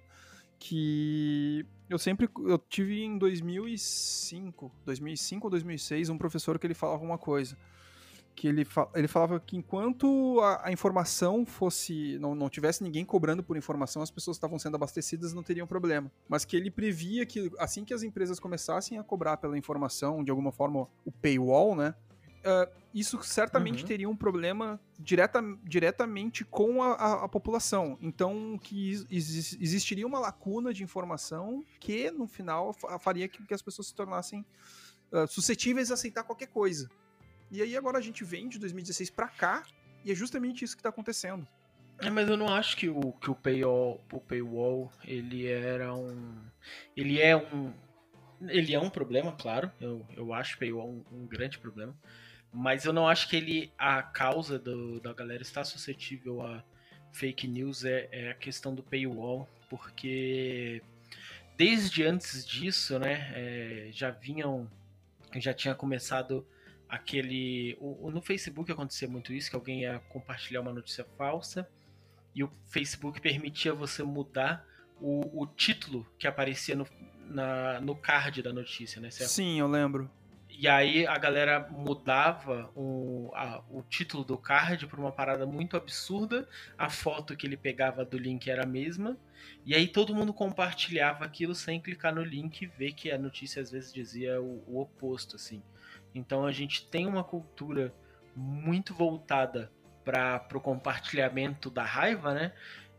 [0.58, 2.28] Que eu sempre.
[2.46, 7.56] Eu tive em 2005, 2005 ou 2006, um professor que ele falava uma coisa
[8.34, 13.42] que ele, ele falava que enquanto a, a, informação fosse não, não tivesse ninguém cobrando
[13.42, 16.10] por informação, as pessoas estavam sendo abastecidas não teriam problema.
[16.28, 20.30] Mas que ele previa que assim que as empresas começassem a cobrar pela informação, de
[20.30, 21.94] alguma forma o paywall, né?
[22.44, 23.88] Uh, isso certamente uhum.
[23.88, 27.96] teria um problema direta, diretamente com a, a, a população.
[28.02, 33.62] Então, que ex, existiria uma lacuna de informação que, no final, faria que, que as
[33.62, 34.44] pessoas se tornassem
[35.12, 36.90] uh, suscetíveis a aceitar qualquer coisa.
[37.52, 39.62] E aí agora a gente vem de 2016 para cá
[40.02, 41.46] e é justamente isso que tá acontecendo.
[42.00, 46.34] É, mas eu não acho que o, que o, paywall, o paywall ele era um.
[46.96, 47.74] Ele é um.
[48.48, 49.70] Ele é um problema, claro.
[49.78, 51.94] Eu, eu acho o paywall um, um grande problema.
[52.50, 53.70] Mas eu não acho que ele.
[53.76, 56.64] A causa do, da galera estar suscetível a
[57.12, 59.46] fake news é, é a questão do paywall.
[59.68, 60.82] Porque
[61.58, 63.30] desde antes disso, né?
[63.34, 64.70] É, já vinham.
[65.36, 66.46] Já tinha começado
[66.92, 67.74] aquele.
[67.80, 71.66] O, no Facebook acontecia muito isso, que alguém ia compartilhar uma notícia falsa
[72.34, 74.66] e o Facebook permitia você mudar
[75.00, 76.86] o, o título que aparecia no,
[77.26, 79.10] na, no card da notícia, né?
[79.10, 79.30] Certo?
[79.30, 80.10] Sim, eu lembro.
[80.50, 85.78] E aí a galera mudava o, a, o título do card para uma parada muito
[85.78, 89.16] absurda, a foto que ele pegava do link era a mesma,
[89.64, 93.62] e aí todo mundo compartilhava aquilo sem clicar no link e ver que a notícia
[93.62, 95.62] às vezes dizia o, o oposto, assim.
[96.14, 97.94] Então a gente tem uma cultura
[98.34, 99.70] muito voltada
[100.04, 102.52] para o compartilhamento da raiva, né?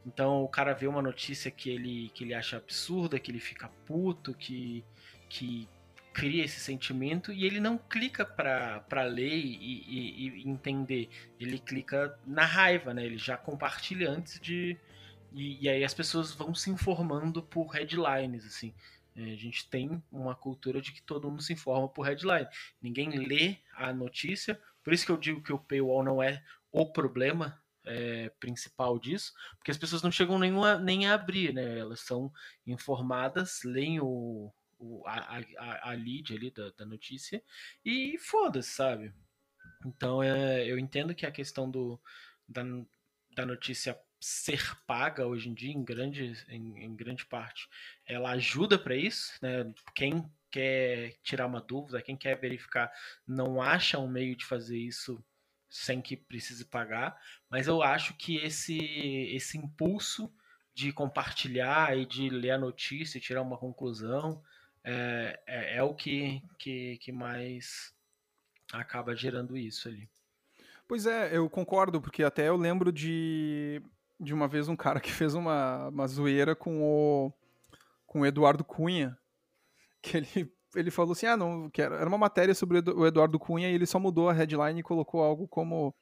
[0.06, 3.70] Então o cara vê uma notícia que ele, que ele acha absurda, que ele fica
[3.86, 4.84] puto, que,
[5.30, 5.68] que
[6.14, 11.10] cria esse sentimento e ele não clica para ler e, e, e, entender.
[11.40, 13.04] Ele clica na raiva, né?
[13.04, 14.78] Ele já compartilha antes de.
[15.34, 18.74] E, e aí as pessoas vão se informando por headlines, assim.
[19.16, 22.48] É, a gente tem uma cultura de que todo mundo se informa por headline.
[22.82, 24.60] Ninguém lê a notícia.
[24.84, 29.34] Por isso que eu digo que o paywall não é o problema é, principal disso,
[29.58, 31.80] porque as pessoas não chegam nem a, nem a abrir, né?
[31.80, 32.32] Elas são
[32.66, 37.44] informadas, leem o, o a, a, a, lead ali da, da notícia
[37.86, 39.14] e foda-se, sabe?
[39.86, 42.00] Então é, eu entendo que a questão do,
[42.48, 42.64] da,
[43.36, 47.68] da notícia ser paga hoje em dia, em grande, em, em grande parte,
[48.06, 49.70] ela ajuda para isso, né?
[49.94, 52.90] Quem quer tirar uma dúvida, quem quer verificar,
[53.28, 55.22] não acha um meio de fazer isso
[55.70, 57.20] sem que precise pagar,
[57.50, 58.78] mas eu acho que esse,
[59.36, 60.34] esse impulso
[60.74, 64.42] de compartilhar e de ler a notícia e tirar uma conclusão
[64.86, 67.94] é, é, é o que, que, que mais
[68.72, 70.10] acaba gerando isso ali.
[70.88, 73.82] Pois é, eu concordo, porque até eu lembro de,
[74.20, 77.34] de uma vez um cara que fez uma, uma zoeira com o,
[78.06, 79.18] com o Eduardo Cunha,
[80.02, 81.96] que ele ele falou assim: ah, não, quero.
[81.96, 85.22] Era uma matéria sobre o Eduardo Cunha e ele só mudou a headline e colocou
[85.22, 85.94] algo como.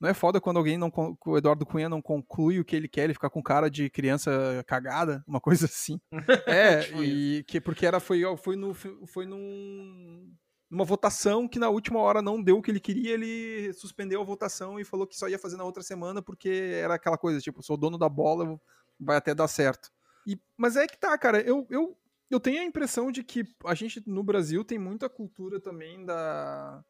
[0.00, 0.92] Não é foda quando alguém não.
[1.24, 4.64] O Eduardo Cunha não conclui o que ele quer, ele fica com cara de criança
[4.66, 6.00] cagada, uma coisa assim.
[6.46, 10.30] é, tipo e que porque era foi, foi, no, foi num,
[10.70, 14.24] numa votação que na última hora não deu o que ele queria, ele suspendeu a
[14.24, 16.48] votação e falou que só ia fazer na outra semana porque
[16.82, 18.60] era aquela coisa, tipo, sou dono da bola,
[18.98, 19.90] vai até dar certo.
[20.26, 21.96] E, mas é que tá, cara, eu, eu
[22.30, 26.82] eu tenho a impressão de que a gente no Brasil tem muita cultura também da.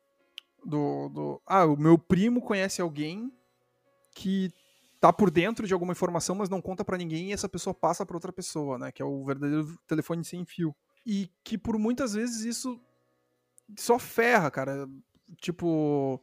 [0.64, 3.30] Do, do, ah, o meu primo conhece alguém
[4.14, 4.50] que
[4.98, 8.06] tá por dentro de alguma informação, mas não conta para ninguém e essa pessoa passa
[8.06, 8.90] para outra pessoa, né?
[8.90, 10.74] Que é o verdadeiro telefone sem fio.
[11.04, 12.80] E que por muitas vezes isso
[13.78, 14.86] só ferra, cara.
[15.40, 16.22] Tipo,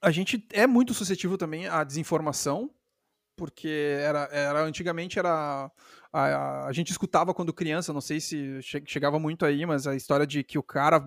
[0.00, 2.70] a gente é muito suscetível também à desinformação,
[3.36, 5.70] porque era, era antigamente era
[6.12, 10.26] a, a, gente escutava quando criança, não sei se chegava muito aí, mas a história
[10.26, 11.06] de que o cara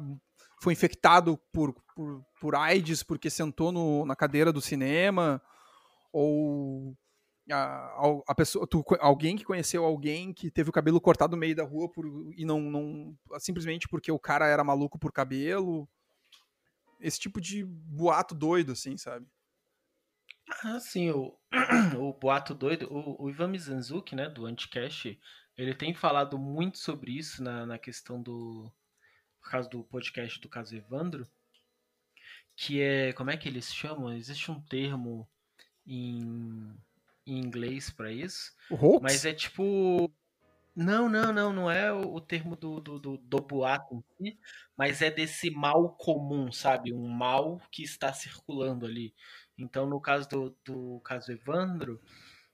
[0.61, 5.41] foi infectado por, por, por AIDS porque sentou no, na cadeira do cinema,
[6.11, 6.95] ou
[7.51, 11.55] a, a pessoa, tu, alguém que conheceu alguém que teve o cabelo cortado no meio
[11.55, 12.05] da rua por,
[12.37, 15.87] e não, não simplesmente porque o cara era maluco por cabelo.
[16.99, 19.27] Esse tipo de boato doido, assim, sabe?
[20.63, 21.37] Ah, sim, o,
[21.99, 25.19] o boato doido, o, o Ivan Mizanzuki, né, do Anticast,
[25.57, 28.71] ele tem falado muito sobre isso na, na questão do.
[29.41, 31.27] Por causa do podcast do caso Evandro,
[32.55, 33.13] que é.
[33.13, 34.13] Como é que eles chamam?
[34.13, 35.29] Existe um termo
[35.85, 36.73] em,
[37.25, 38.51] em inglês para isso.
[38.69, 40.11] O Mas é tipo.
[40.75, 44.39] Não, não, não, não é o, o termo do, do, do, do boato em si,
[44.75, 46.91] mas é desse mal comum, sabe?
[46.91, 49.13] Um mal que está circulando ali.
[49.55, 52.01] Então, no caso do, do caso Evandro,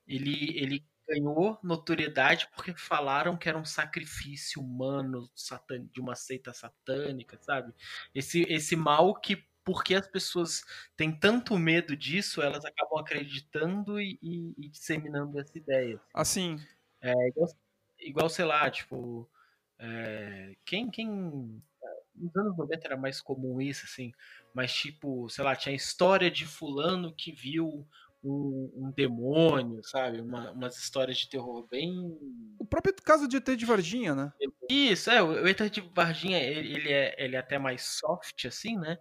[0.05, 5.29] ele, ele ganhou notoriedade porque falaram que era um sacrifício humano
[5.91, 7.73] de uma seita satânica, sabe?
[8.13, 10.63] Esse, esse mal que, porque as pessoas
[10.97, 16.01] têm tanto medo disso, elas acabam acreditando e, e, e disseminando essa ideia.
[16.13, 16.57] Assim.
[17.01, 17.47] É, igual,
[17.99, 19.29] igual sei lá, tipo.
[19.77, 21.07] É, quem, quem.
[22.15, 24.11] Nos anos 90 era mais comum isso, assim
[24.53, 27.87] mas tipo, sei lá, tinha a história de fulano que viu
[28.23, 30.19] um, um demônio, sabe?
[30.19, 31.93] Uma, umas histórias de terror bem.
[32.57, 34.33] O próprio caso de ET de Varginha, né?
[34.69, 38.77] Isso, é, o ET de Varginha, ele, ele, é, ele é até mais soft, assim,
[38.77, 38.97] né?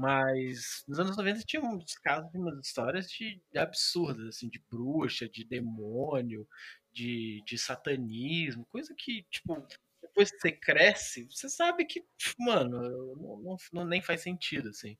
[0.00, 4.58] Mas nos anos 90 tinha uns casos de umas histórias de, de absurdas, assim, de
[4.70, 6.48] bruxa, de demônio,
[6.90, 9.54] de, de satanismo, coisa que, tipo,
[10.00, 12.02] depois que você cresce, você sabe que,
[12.38, 12.80] mano,
[13.16, 14.96] não, não, não nem faz sentido, assim.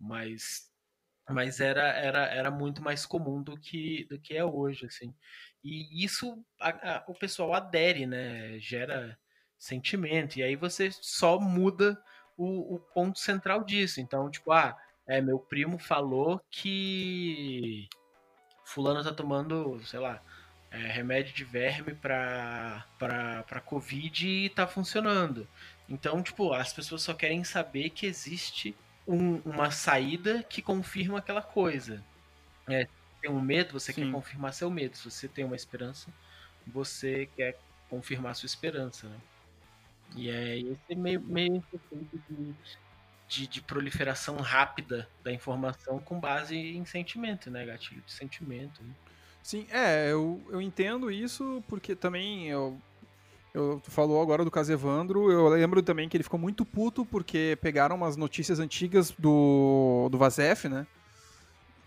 [0.00, 0.70] Mas
[1.28, 5.14] mas era, era, era muito mais comum do que, do que é hoje, assim.
[5.64, 8.58] E isso a, a, o pessoal adere, né?
[8.60, 9.18] Gera
[9.58, 10.38] sentimento.
[10.38, 12.00] E aí você só muda
[12.36, 14.00] o, o ponto central disso.
[14.00, 14.76] Então, tipo, ah,
[15.06, 17.88] é, meu primo falou que
[18.64, 20.20] fulano tá tomando, sei lá,
[20.70, 25.48] é, remédio de verme para para Covid e tá funcionando.
[25.88, 28.76] Então, tipo, as pessoas só querem saber que existe
[29.06, 32.02] um, uma saída que confirma aquela coisa.
[32.68, 32.88] É,
[33.20, 34.04] tem um medo, você Sim.
[34.04, 34.96] quer confirmar seu medo.
[34.96, 36.12] Se você tem uma esperança,
[36.66, 37.58] você quer
[37.88, 39.16] confirmar sua esperança, né?
[40.14, 41.62] E é esse meio, meio
[42.30, 42.54] de,
[43.28, 47.66] de, de, proliferação rápida da informação com base em sentimento, né?
[47.66, 48.82] Gatilho de sentimento.
[48.82, 48.90] Né?
[49.42, 52.80] Sim, é, eu, eu entendo isso porque também eu,
[53.52, 57.58] eu falou agora do caso Evandro, eu lembro também que ele ficou muito puto porque
[57.60, 60.86] pegaram umas notícias antigas do, do Vazef, né?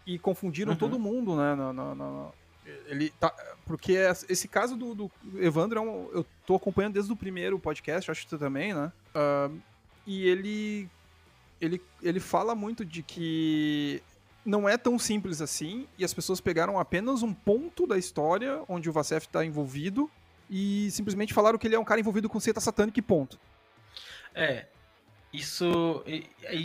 [0.06, 0.78] E confundiram uhum.
[0.78, 1.56] todo mundo, né?
[1.56, 2.32] Na, na, na,
[2.88, 3.34] ele tá,
[3.66, 3.94] porque
[4.28, 8.22] esse caso do, do Evandro é um, eu tô acompanhando desde o primeiro podcast, acho
[8.22, 8.92] que tu também, né?
[9.16, 9.60] Uh,
[10.06, 10.90] e ele
[11.62, 14.02] ele, ele fala muito de que
[14.46, 18.90] não é tão simples assim e as pessoas pegaram apenas um ponto da história onde
[18.90, 20.10] o Vacef está envolvido
[20.50, 23.40] e simplesmente falaram que ele é um cara envolvido com seita satânica e ponto.
[24.34, 24.66] É,
[25.32, 26.04] isso,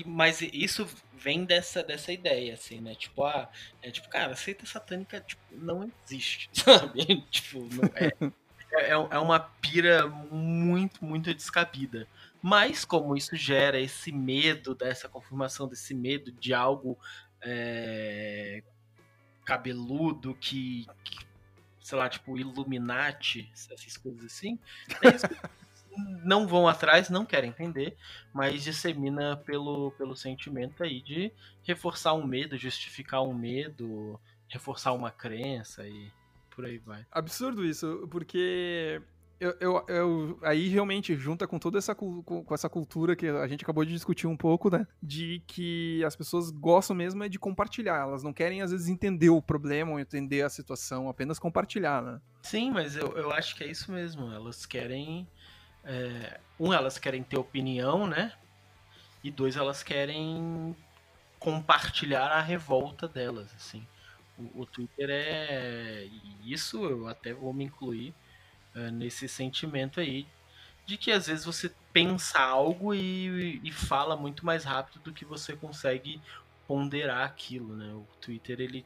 [0.06, 2.94] mas isso vem dessa, dessa ideia, assim, né?
[2.94, 3.50] Tipo, ah,
[3.82, 7.22] é tipo, cara, seita satânica tipo, não existe, sabe?
[7.30, 8.12] tipo, não é,
[8.72, 12.08] é, é uma pira muito, muito descabida.
[12.42, 16.98] Mas como isso gera esse medo dessa confirmação, desse medo de algo
[17.40, 18.62] é,
[19.44, 21.18] cabeludo que, que,
[21.80, 24.58] sei lá, tipo Illuminati, essas coisas assim,
[26.24, 27.96] não vão atrás, não querem entender,
[28.32, 31.32] mas dissemina pelo, pelo sentimento aí de
[31.62, 36.10] reforçar um medo, justificar um medo, reforçar uma crença e
[36.50, 37.04] por aí vai.
[37.10, 39.00] Absurdo isso, porque
[39.40, 43.64] eu, eu, eu, aí realmente junta com toda essa, com, essa cultura que a gente
[43.64, 44.86] acabou de discutir um pouco, né?
[45.02, 48.02] De que as pessoas gostam mesmo é de compartilhar.
[48.02, 52.20] Elas não querem, às vezes, entender o problema ou entender a situação, apenas compartilhar, né?
[52.42, 54.32] Sim, mas eu, eu acho que é isso mesmo.
[54.32, 55.28] Elas querem.
[55.84, 58.32] É, um, elas querem ter opinião, né?
[59.22, 60.76] E dois, elas querem
[61.38, 63.86] compartilhar a revolta delas, assim.
[64.38, 66.08] O, o Twitter é.
[66.44, 68.14] Isso eu até vou me incluir
[68.74, 70.26] uh, nesse sentimento aí
[70.86, 75.24] de que às vezes você pensa algo e, e, fala muito mais rápido do que
[75.24, 76.20] você consegue
[76.66, 77.92] ponderar aquilo, né?
[77.94, 78.84] O Twitter ele,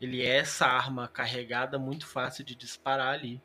[0.00, 3.42] ele é essa arma carregada muito fácil de disparar ali,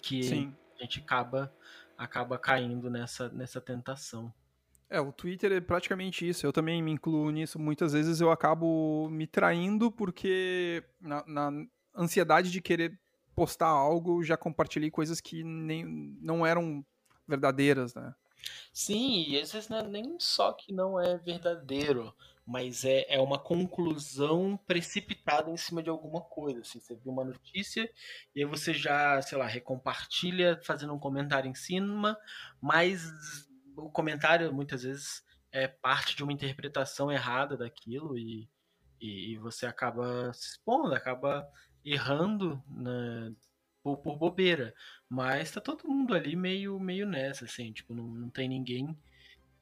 [0.00, 0.56] que Sim.
[0.78, 1.52] a gente acaba
[2.00, 4.32] acaba caindo nessa nessa tentação.
[4.88, 6.44] É, o Twitter é praticamente isso.
[6.44, 7.58] Eu também me incluo nisso.
[7.60, 11.52] Muitas vezes eu acabo me traindo porque na, na
[11.94, 12.98] ansiedade de querer
[13.34, 15.84] postar algo, já compartilhei coisas que nem,
[16.20, 16.84] não eram
[17.28, 18.12] verdadeiras, né?
[18.72, 22.12] Sim, e às vezes não é nem só que não é verdadeiro,
[22.50, 26.62] mas é, é uma conclusão precipitada em cima de alguma coisa.
[26.62, 27.88] Assim, você viu uma notícia
[28.34, 32.18] e aí você já, sei lá, recompartilha fazendo um comentário em cima,
[32.60, 38.48] mas o comentário muitas vezes é parte de uma interpretação errada daquilo e,
[39.00, 41.48] e, você acaba se expondo, acaba
[41.84, 43.32] errando né,
[43.80, 44.74] por, por, bobeira.
[45.08, 48.98] Mas tá todo mundo ali meio, meio nessa, assim, tipo, não, não tem ninguém.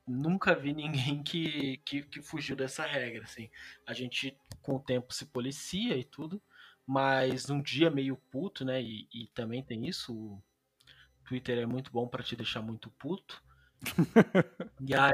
[0.09, 3.51] Nunca vi ninguém que, que, que fugiu dessa regra, assim.
[3.87, 6.41] A gente, com o tempo, se policia e tudo,
[6.87, 8.83] mas um dia meio puto, né?
[8.83, 10.43] E, e também tem isso, o
[11.27, 13.43] Twitter é muito bom para te deixar muito puto.
[14.81, 15.13] e aí,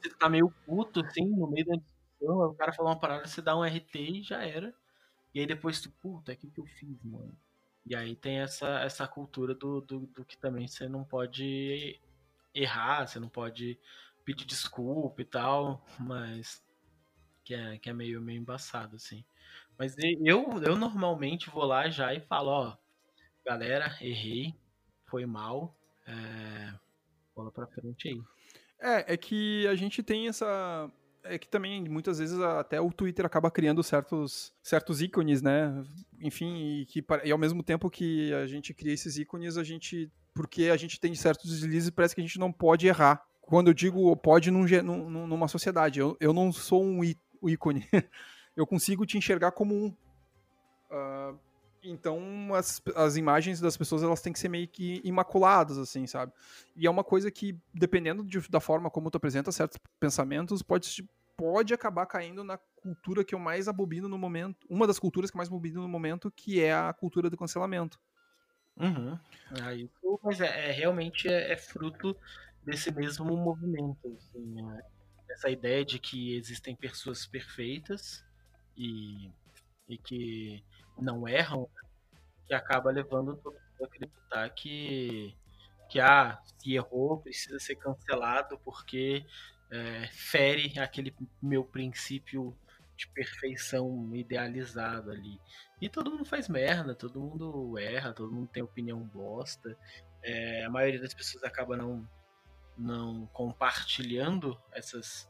[0.00, 3.40] você tá meio puto, assim, no meio da discussão, o cara falou uma parada, você
[3.42, 4.74] dá um RT e já era.
[5.34, 7.36] E aí depois tu, puta, o que, que eu fiz, mano?
[7.84, 12.00] E aí tem essa, essa cultura do, do, do, que também você não pode
[12.54, 13.78] errar, você não pode
[14.24, 16.62] pedir desculpa e tal, mas
[17.44, 19.24] que é, que é meio, meio embaçado, assim.
[19.78, 22.76] Mas eu, eu normalmente vou lá já e falo, ó,
[23.44, 24.54] galera, errei,
[25.06, 26.72] foi mal, é,
[27.34, 28.22] bola pra frente aí.
[28.80, 30.90] É, é que a gente tem essa,
[31.24, 35.84] é que também muitas vezes até o Twitter acaba criando certos, certos ícones, né?
[36.20, 40.10] Enfim, e, que, e ao mesmo tempo que a gente cria esses ícones, a gente.
[40.34, 43.22] Porque a gente tem certos deslizes, parece que a gente não pode errar.
[43.42, 47.02] Quando eu digo pode num, num, numa sociedade, eu, eu não sou um
[47.42, 47.86] ícone.
[48.56, 49.88] eu consigo te enxergar como um.
[50.90, 51.38] Uh,
[51.84, 56.32] então as, as imagens das pessoas elas têm que ser meio que imaculadas, assim, sabe?
[56.76, 61.04] E é uma coisa que, dependendo de, da forma como tu apresenta certos pensamentos, pode,
[61.36, 64.66] pode acabar caindo na cultura que eu mais abobino no momento.
[64.70, 67.98] Uma das culturas que eu mais abobino no momento, que é a cultura do cancelamento.
[68.76, 69.18] Uhum.
[69.62, 69.90] Aí,
[70.22, 72.16] mas é, é realmente é, é, fruto
[72.64, 74.16] desse mesmo movimento.
[74.16, 74.82] Assim, né?
[75.30, 78.24] Essa ideia de que existem pessoas perfeitas
[78.76, 79.30] e,
[79.88, 80.64] e que
[80.98, 81.68] não erram,
[82.46, 85.34] que acaba levando todo mundo a acreditar que,
[85.88, 89.24] que ah, se errou, precisa ser cancelado porque
[89.70, 92.56] é, fere aquele meu princípio
[92.94, 95.40] de perfeição idealizado ali.
[95.80, 99.76] E todo mundo faz merda, todo mundo erra, todo mundo tem opinião bosta.
[100.22, 102.06] É, a maioria das pessoas acaba não,
[102.76, 105.28] não compartilhando essas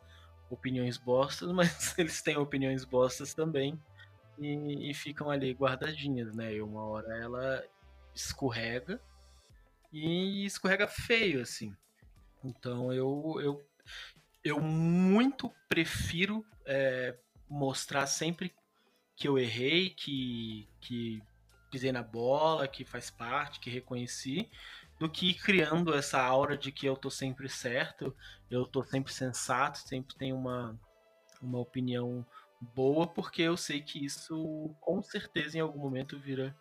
[0.51, 3.81] opiniões bostas, mas eles têm opiniões bostas também
[4.39, 6.55] e, e ficam ali guardadinhas, né?
[6.55, 7.65] E uma hora ela
[8.15, 9.01] escorrega
[9.93, 11.75] e escorrega feio, assim.
[12.45, 13.67] Então eu, eu,
[14.45, 17.17] eu muito prefiro é,
[17.49, 18.55] mostrar sempre
[19.15, 21.23] que eu errei, que, que
[21.71, 24.51] pisei na bola, que faz parte, que reconheci,
[25.03, 28.15] do que criando essa aura de que eu tô sempre certo,
[28.49, 30.79] eu tô sempre sensato, sempre tenho uma,
[31.43, 32.25] uma opinião
[32.61, 36.57] boa, porque eu sei que isso com certeza em algum momento vira,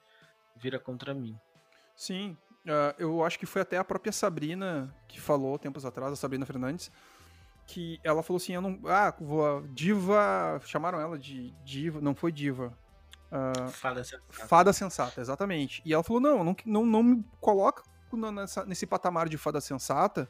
[0.56, 1.38] vira contra mim.
[1.96, 2.36] Sim,
[2.66, 6.44] uh, eu acho que foi até a própria Sabrina que falou tempos atrás, a Sabrina
[6.44, 6.92] Fernandes,
[7.68, 12.32] que ela falou assim, eu não, ah, vou, diva, chamaram ela de diva, não foi
[12.32, 12.76] diva,
[13.32, 14.48] uh, fada sensata.
[14.48, 15.84] Fada sensata, exatamente.
[15.86, 20.30] E ela falou, não, não, não, não me coloca nessa, nesse patamar de fada sensata,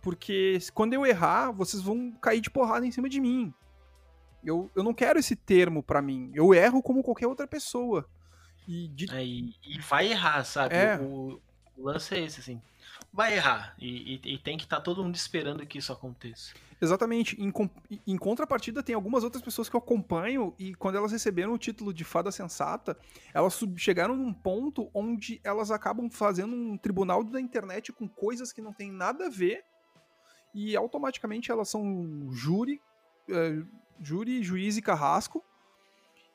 [0.00, 3.52] porque quando eu errar, vocês vão cair de porrada em cima de mim.
[4.44, 6.30] Eu, eu não quero esse termo para mim.
[6.34, 8.08] Eu erro como qualquer outra pessoa.
[8.66, 9.12] E, de...
[9.12, 10.74] é, e, e vai errar, sabe?
[10.74, 10.98] É.
[10.98, 11.40] O,
[11.76, 12.60] o, lance é esse, assim.
[13.12, 13.74] Vai errar.
[13.78, 16.52] E, e, e tem que estar tá todo mundo esperando que isso aconteça.
[16.80, 17.40] Exatamente.
[17.40, 17.52] Em,
[18.06, 21.92] em, contrapartida, tem algumas outras pessoas que eu acompanho e quando elas receberam o título
[21.92, 22.96] de fada sensata,
[23.34, 28.62] elas chegaram num ponto onde elas acabam fazendo um tribunal da internet com coisas que
[28.62, 29.64] não tem nada a ver
[30.54, 32.80] e automaticamente elas são júri,
[33.28, 33.62] é,
[34.00, 35.44] júri, juiz e carrasco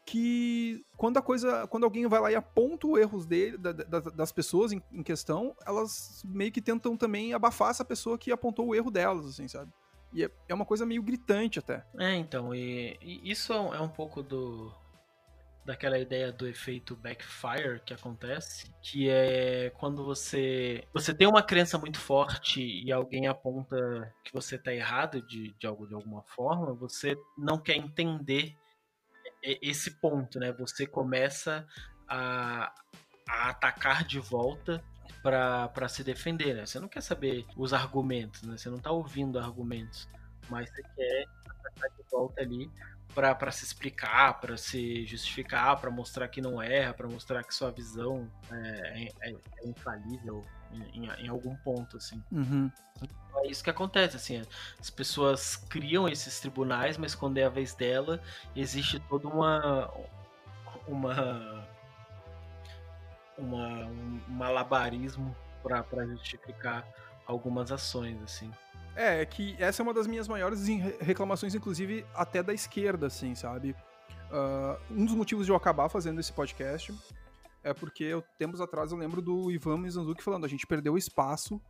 [0.05, 3.99] que quando a coisa, quando alguém vai lá e aponta os erros dele, da, da,
[3.99, 8.67] das pessoas em, em, questão, elas meio que tentam também abafar essa pessoa que apontou
[8.67, 9.71] o erro delas, assim, sabe?
[10.11, 11.83] E é, é uma coisa meio gritante até.
[11.97, 14.71] É, então, e, e isso é um, é pouco do
[15.65, 21.77] daquela ideia do efeito backfire que acontece, que é quando você você tem uma crença
[21.77, 26.73] muito forte e alguém aponta que você está errado de, de algo de alguma forma,
[26.73, 28.57] você não quer entender
[29.43, 30.51] esse ponto, né?
[30.53, 31.67] Você começa
[32.07, 32.73] a,
[33.27, 34.83] a atacar de volta
[35.21, 36.65] para se defender, né?
[36.65, 38.57] Você não quer saber os argumentos, né?
[38.57, 40.07] Você não tá ouvindo argumentos,
[40.49, 42.71] mas você quer atacar de volta ali
[43.13, 47.71] para se explicar, para se justificar, para mostrar que não erra, para mostrar que sua
[47.71, 50.43] visão é, é, é infalível
[50.93, 52.21] em, em, algum ponto, assim.
[52.31, 52.71] Uhum.
[53.37, 54.41] É isso que acontece, assim,
[54.79, 58.21] as pessoas criam esses tribunais, mas quando é a vez dela,
[58.55, 59.91] existe toda uma
[60.87, 61.65] uma
[63.37, 66.87] uma, um malabarismo para justificar
[67.25, 68.51] algumas ações, assim.
[68.95, 70.67] É, é que essa é uma das minhas maiores
[70.99, 73.75] reclamações, inclusive até da esquerda, assim, sabe?
[74.29, 76.93] Uh, um dos motivos de eu acabar fazendo esse podcast
[77.63, 81.61] é porque eu, tempos atrás eu lembro do Ivan Mizanzuki falando, a gente perdeu espaço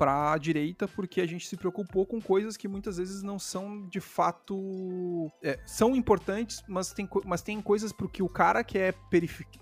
[0.00, 3.86] para a direita porque a gente se preocupou com coisas que muitas vezes não são
[3.86, 8.78] de fato é, são importantes, mas tem, mas tem coisas pro que o cara que
[8.78, 8.94] é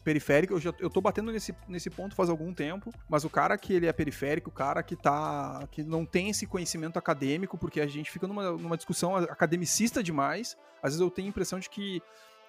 [0.05, 3.59] periférico, eu já eu tô batendo nesse, nesse ponto faz algum tempo, mas o cara
[3.59, 7.81] que ele é periférico, o cara que tá que não tem esse conhecimento acadêmico, porque
[7.81, 11.69] a gente fica numa, numa discussão academicista demais, às vezes eu tenho a impressão de
[11.69, 12.01] que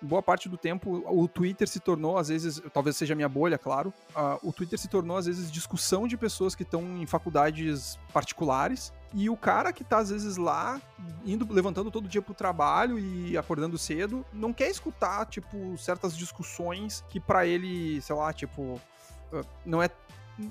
[0.01, 3.93] boa parte do tempo o Twitter se tornou, às vezes, talvez seja minha bolha, claro,
[4.15, 8.93] uh, o Twitter se tornou, às vezes, discussão de pessoas que estão em faculdades particulares.
[9.13, 10.79] E o cara que tá, às vezes, lá,
[11.25, 17.03] indo, levantando todo dia pro trabalho e acordando cedo, não quer escutar, tipo, certas discussões
[17.09, 18.79] que para ele, sei lá, tipo,
[19.33, 19.89] uh, não é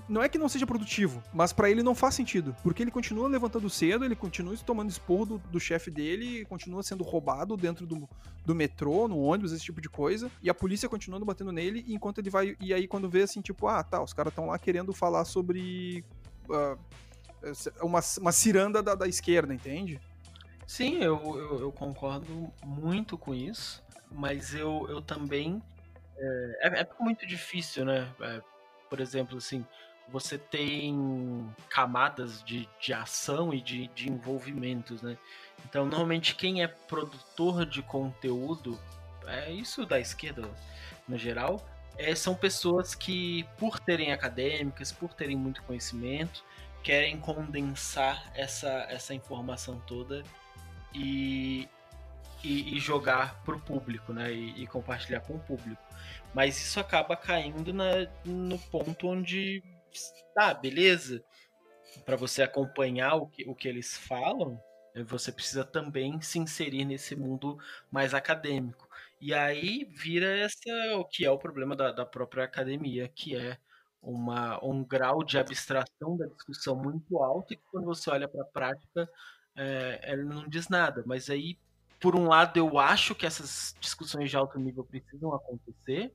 [0.09, 2.55] não é que não seja produtivo, mas para ele não faz sentido.
[2.63, 7.03] Porque ele continua levantando cedo, ele continua tomando esporro do, do chefe dele, continua sendo
[7.03, 8.09] roubado dentro do,
[8.45, 10.31] do metrô, no ônibus, esse tipo de coisa.
[10.43, 12.57] E a polícia continuando batendo nele, enquanto ele vai.
[12.61, 16.05] E aí, quando vê assim, tipo, ah, tá, os caras estão lá querendo falar sobre.
[16.49, 16.79] Uh,
[17.81, 20.01] uma, uma ciranda da, da esquerda, entende?
[20.67, 25.63] Sim, eu, eu, eu, concordo muito com isso, mas eu, eu também.
[26.19, 28.13] É, é, é muito difícil, né?
[28.21, 28.43] É,
[28.89, 29.65] por exemplo, assim,
[30.09, 35.17] você tem camadas de, de ação e de, de envolvimentos, né?
[35.65, 38.79] Então, normalmente, quem é produtor de conteúdo,
[39.27, 40.49] é isso da esquerda
[41.07, 41.67] no geral,
[41.97, 46.45] é, são pessoas que, por terem acadêmicas, por terem muito conhecimento,
[46.83, 50.23] querem condensar essa, essa informação toda
[50.95, 51.69] e,
[52.43, 54.33] e, e jogar para o público, né?
[54.33, 55.83] E, e compartilhar com o público.
[56.35, 59.63] Mas isso acaba caindo na, no ponto onde,
[60.35, 61.23] tá, beleza,
[62.05, 64.61] para você acompanhar o que, o que eles falam,
[64.95, 67.59] eh, você precisa também se inserir nesse mundo
[67.91, 68.89] mais acadêmico.
[69.21, 73.59] E aí vira essa o que é o problema da, da própria academia, que é
[74.03, 78.43] uma, um grau de abstração da discussão muito alto e que quando você olha para
[78.43, 79.11] a prática
[79.57, 81.03] é, ela não diz nada.
[81.07, 81.59] Mas aí
[82.01, 86.13] por um lado, eu acho que essas discussões de alto nível precisam acontecer.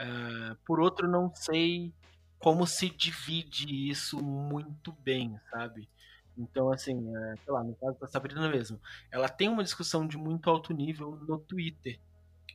[0.00, 1.92] Uh, por outro, não sei
[2.38, 5.88] como se divide isso muito bem, sabe?
[6.36, 8.80] Então, assim, é, sei lá, no caso da Sabrina mesmo,
[9.10, 12.00] ela tem uma discussão de muito alto nível no Twitter.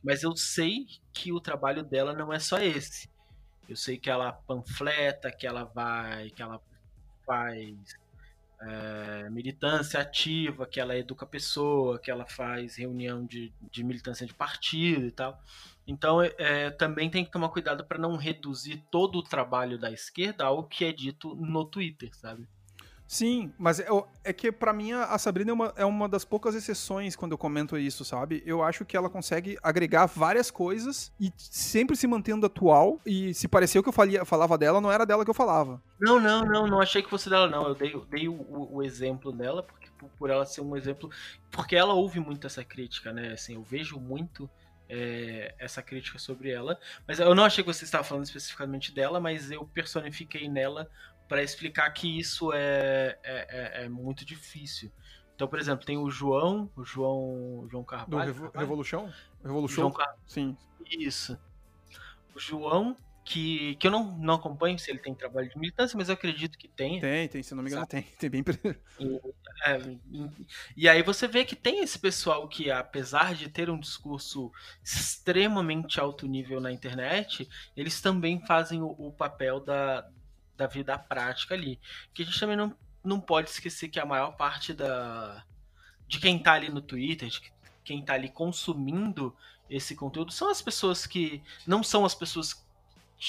[0.02, 3.08] Mas eu sei que o trabalho dela não é só esse.
[3.68, 6.60] Eu sei que ela panfleta, que ela vai, que ela
[7.24, 7.96] faz
[8.60, 14.26] é, militância ativa, que ela educa a pessoa, que ela faz reunião de, de militância
[14.26, 15.40] de partido e tal.
[15.86, 20.44] Então, é, também tem que tomar cuidado para não reduzir todo o trabalho da esquerda
[20.44, 22.46] ao que é dito no Twitter, sabe?
[23.08, 23.86] Sim, mas é,
[24.22, 27.38] é que para mim a Sabrina é uma, é uma das poucas exceções quando eu
[27.38, 28.42] comento isso, sabe?
[28.44, 33.00] Eu acho que ela consegue agregar várias coisas e sempre se mantendo atual.
[33.06, 35.82] E se pareceu que eu falia, falava dela, não era dela que eu falava.
[35.98, 37.68] Não, não, não, não achei que fosse dela, não.
[37.68, 39.88] Eu dei, dei o, o exemplo dela, porque
[40.18, 41.10] por ela ser um exemplo.
[41.50, 43.32] Porque ela ouve muito essa crítica, né?
[43.32, 44.50] Assim, eu vejo muito.
[44.90, 46.80] É, essa crítica sobre ela.
[47.06, 50.88] Mas eu não achei que você estava falando especificamente dela, mas eu personifiquei nela
[51.28, 53.46] para explicar que isso é, é,
[53.82, 54.90] é, é, muito difícil.
[55.34, 58.32] Então, por exemplo, tem o João, o João, João Carvalho.
[58.32, 59.08] Do Revo Revolution?
[59.44, 59.90] Revolution?
[59.92, 60.16] Car...
[60.26, 60.56] Sim.
[60.90, 61.38] Isso.
[62.34, 66.08] O João, que, que eu não, não acompanho se ele tem trabalho de militância, mas
[66.08, 66.98] eu acredito que tem.
[66.98, 68.02] Tem, tem, se não me engano, tem.
[68.18, 68.42] Tem bem.
[68.98, 69.20] E,
[69.64, 69.98] é,
[70.76, 74.50] e aí você vê que tem esse pessoal que, apesar de ter um discurso
[74.82, 80.08] extremamente alto nível na internet, eles também fazem o, o papel da,
[80.58, 81.80] da vida prática ali.
[82.12, 85.42] Que a gente também não, não pode esquecer que a maior parte da
[86.06, 87.52] de quem tá ali no Twitter, de
[87.84, 89.36] quem tá ali consumindo
[89.68, 92.66] esse conteúdo, são as pessoas que não são as pessoas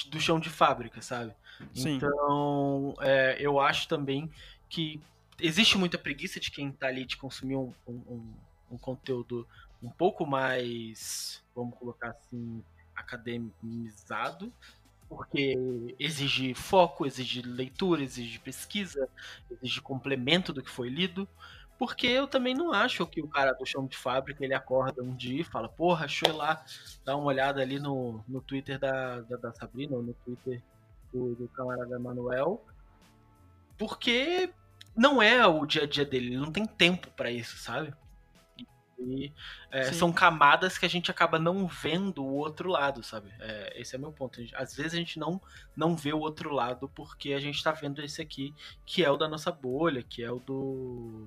[0.08, 1.34] do chão de fábrica, sabe?
[1.74, 1.96] Sim.
[1.96, 4.30] Então, é, eu acho também
[4.68, 4.98] que
[5.38, 8.34] existe muita preguiça de quem tá ali de consumir um, um,
[8.70, 9.46] um conteúdo
[9.82, 12.62] um pouco mais, vamos colocar assim,
[12.94, 14.52] academizado,
[15.10, 15.56] porque
[15.98, 19.08] exige foco, exige leitura, exige pesquisa,
[19.50, 21.28] exige complemento do que foi lido.
[21.76, 25.14] Porque eu também não acho que o cara do chão de fábrica ele acorda um
[25.14, 26.64] dia e fala, porra, deixa lá
[27.04, 30.62] dar uma olhada ali no, no Twitter da, da, da Sabrina, ou no Twitter
[31.12, 32.64] do, do camarada Manuel.
[33.76, 34.52] Porque
[34.94, 37.92] não é o dia a dia dele, ele não tem tempo para isso, sabe?
[39.00, 39.32] E
[39.70, 43.32] é, são camadas que a gente acaba não vendo o outro lado, sabe?
[43.40, 44.40] É, esse é meu ponto.
[44.40, 45.40] Gente, às vezes a gente não,
[45.74, 49.16] não vê o outro lado porque a gente tá vendo esse aqui, que é o
[49.16, 51.26] da nossa bolha, que é o do.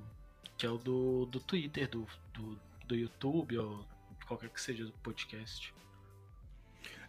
[0.58, 3.86] que é o do, do Twitter, do, do, do YouTube, ou
[4.28, 5.74] qualquer que seja do podcast.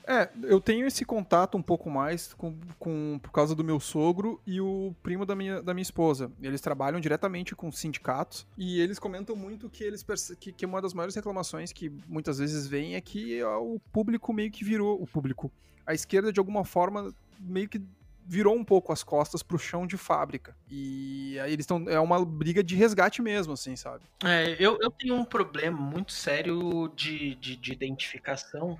[0.07, 4.41] É, eu tenho esse contato um pouco mais com, com, por causa do meu sogro
[4.47, 6.31] e o primo da minha, da minha esposa.
[6.43, 10.05] Eles trabalham diretamente com sindicatos e eles comentam muito que eles
[10.39, 14.51] que, que uma das maiores reclamações que muitas vezes vem é que o público meio
[14.51, 15.51] que virou o público.
[15.87, 17.81] A esquerda, de alguma forma, meio que
[18.27, 20.57] virou um pouco as costas pro chão de fábrica.
[20.71, 21.85] E aí eles estão.
[21.89, 24.05] É uma briga de resgate mesmo, assim, sabe?
[24.25, 28.79] É, eu, eu tenho um problema muito sério de, de, de identificação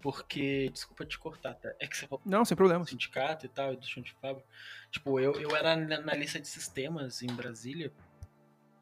[0.00, 1.72] porque, desculpa te cortar, tá?
[1.78, 2.84] É que você falou Não, sem problema.
[2.84, 4.46] Sindicato e tal, do chão de fábrica.
[4.90, 7.92] Tipo, eu, eu era na lista de sistemas em Brasília.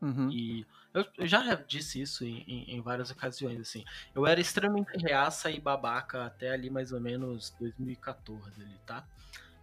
[0.00, 0.30] Uhum.
[0.30, 3.84] E eu, eu, já disse isso em, em, em, várias ocasiões, assim.
[4.14, 9.04] Eu era extremamente reaça e babaca até ali mais ou menos 2014 ali, tá?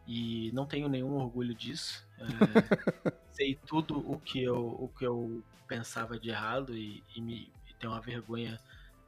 [0.07, 2.05] E não tenho nenhum orgulho disso.
[2.19, 2.25] É,
[3.31, 7.73] sei tudo o que eu, o que eu pensava de errado e, e me e
[7.79, 8.59] tenho uma vergonha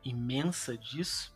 [0.03, 1.35] imensa disso.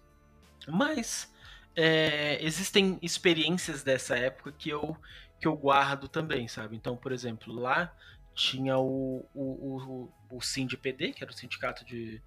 [0.70, 1.32] Mas
[1.76, 4.96] é, existem experiências dessa época que eu,
[5.40, 6.76] que eu guardo também, sabe?
[6.76, 7.96] Então, por exemplo, lá
[8.34, 12.22] tinha o, o, o, o SINDPD, que era o sindicato de,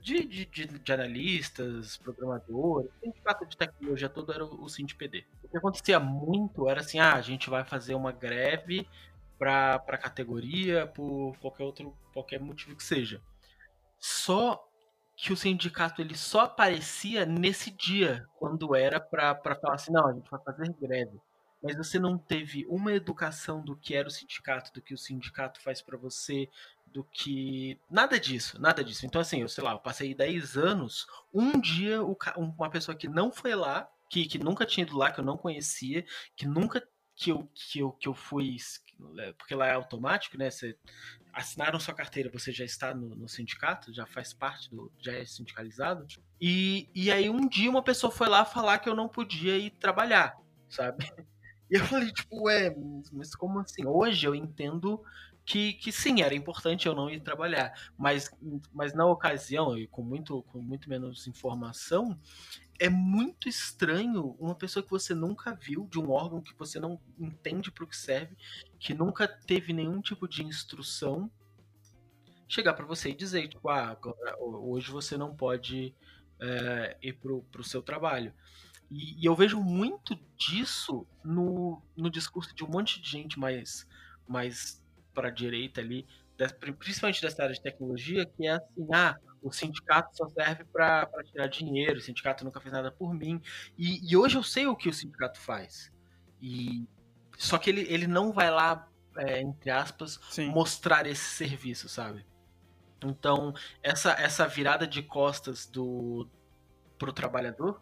[0.00, 5.26] de, de, de, analistas, programadores, sindicato de tecnologia todo era o, o SINDPD.
[5.44, 8.86] O que acontecia muito era assim, ah, a gente vai fazer uma greve
[9.38, 13.22] para categoria por qualquer outro qualquer motivo que seja.
[13.98, 14.69] Só
[15.20, 20.12] que o sindicato ele só aparecia nesse dia, quando era para falar assim, não, a
[20.14, 21.20] gente vai fazer greve.
[21.62, 25.60] Mas você não teve uma educação do que era o sindicato, do que o sindicato
[25.60, 26.48] faz para você,
[26.86, 27.78] do que.
[27.90, 29.04] Nada disso, nada disso.
[29.04, 33.30] Então, assim, eu sei lá, eu passei 10 anos, um dia uma pessoa que não
[33.30, 36.02] foi lá, que, que nunca tinha ido lá, que eu não conhecia,
[36.34, 36.82] que nunca
[37.14, 38.56] que eu, que eu, que eu fui.
[39.38, 40.50] Porque lá é automático, né?
[40.50, 40.76] Você
[41.32, 44.90] assinaram sua carteira, você já está no, no, sindicato, já faz parte do.
[44.98, 46.06] já é sindicalizado.
[46.40, 49.70] E, e aí um dia uma pessoa foi lá falar que eu não podia ir
[49.70, 50.36] trabalhar,
[50.68, 51.04] sabe?
[51.72, 52.74] E eu falei, tipo, ué,
[53.12, 53.86] mas como assim?
[53.86, 55.00] Hoje eu entendo
[55.50, 58.30] que, que sim, era importante eu não ir trabalhar, mas,
[58.72, 62.16] mas na ocasião, e com muito, com muito menos informação,
[62.78, 67.00] é muito estranho uma pessoa que você nunca viu, de um órgão que você não
[67.18, 68.36] entende para o que serve,
[68.78, 71.28] que nunca teve nenhum tipo de instrução,
[72.46, 73.98] chegar para você e dizer, tipo, ah,
[74.38, 75.92] hoje você não pode
[76.40, 78.32] é, ir pro, pro seu trabalho.
[78.88, 83.84] E, e, eu vejo muito disso no, no discurso de um monte de gente mais,
[84.28, 84.79] mais
[85.20, 86.06] para a direita ali,
[86.78, 91.46] principalmente dessa área de tecnologia, que é assim, ah, o sindicato só serve para tirar
[91.46, 93.40] dinheiro, o sindicato nunca fez nada por mim.
[93.76, 95.92] E, e, hoje eu sei o que o sindicato faz.
[96.40, 96.86] E
[97.36, 100.48] Só que ele, ele não vai lá, é, entre aspas, Sim.
[100.48, 102.24] mostrar esse serviço, sabe?
[103.04, 106.26] Então, essa, essa virada de costas do
[106.98, 107.78] pro trabalhador,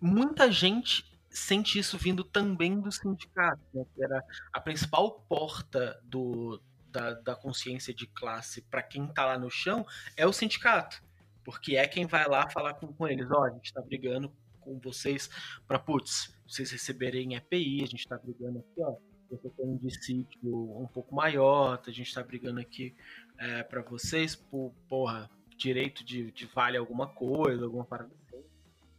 [0.00, 6.62] muita gente sente isso vindo também do sindicato, né, que era a principal porta do,
[6.88, 9.84] da, da consciência de classe para quem está lá no chão,
[10.16, 11.02] é o sindicato.
[11.44, 14.32] Porque é quem vai lá falar com, com eles, ó, oh, a gente está brigando
[14.60, 15.28] com vocês
[15.66, 18.96] para, putz, vocês receberem EPI, a gente está brigando aqui, ó,
[19.28, 22.94] você tem um dissídio um pouco maior, a gente está brigando aqui
[23.38, 28.10] é, para vocês por, porra, direito de, de vale alguma coisa, alguma parada.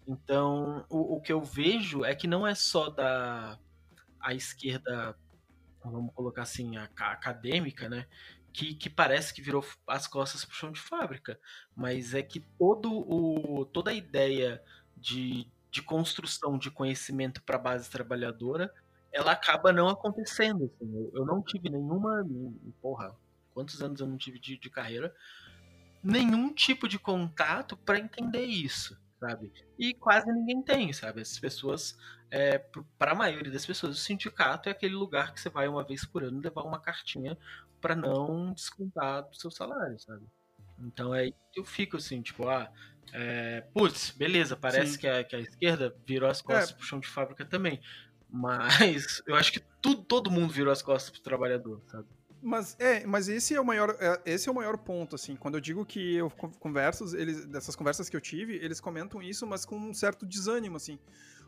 [0.07, 3.57] Então, o, o que eu vejo é que não é só da
[4.19, 5.15] a esquerda,
[5.83, 8.07] vamos colocar assim, a, a acadêmica, né?
[8.51, 11.39] Que, que, parece que virou as costas pro chão de fábrica,
[11.75, 14.63] mas é que todo o, toda a ideia
[14.95, 18.73] de, de construção de conhecimento para a base trabalhadora,
[19.11, 20.65] ela acaba não acontecendo.
[20.65, 20.95] Assim.
[20.95, 22.25] Eu, eu, não tive nenhuma.
[22.81, 23.15] Porra,
[23.53, 25.13] quantos anos eu não tive de, de carreira,
[26.01, 29.51] nenhum tipo de contato para entender isso, sabe?
[29.77, 31.21] E quase ninguém tem, sabe?
[31.21, 31.97] As pessoas,
[32.29, 32.59] é,
[32.97, 36.05] para a maioria das pessoas, o sindicato é aquele lugar que você vai uma vez
[36.05, 37.37] por ano levar uma cartinha
[37.81, 40.25] para não descontar do seu salário, sabe?
[40.79, 42.71] Então aí eu fico assim, tipo, ah,
[43.13, 46.73] é, putz, beleza, parece que a, que a, esquerda virou as costas é.
[46.73, 47.79] pro chão de fábrica também.
[48.29, 52.07] Mas eu acho que tudo, todo mundo virou as costas pro trabalhador, sabe?
[52.45, 55.35] Mas é, mas esse é o maior, é, esse é o maior ponto, assim.
[55.35, 56.29] Quando eu digo que eu
[56.59, 60.77] converso, eles, dessas conversas que eu tive, eles comentam isso, mas com um certo desânimo,
[60.77, 60.99] assim,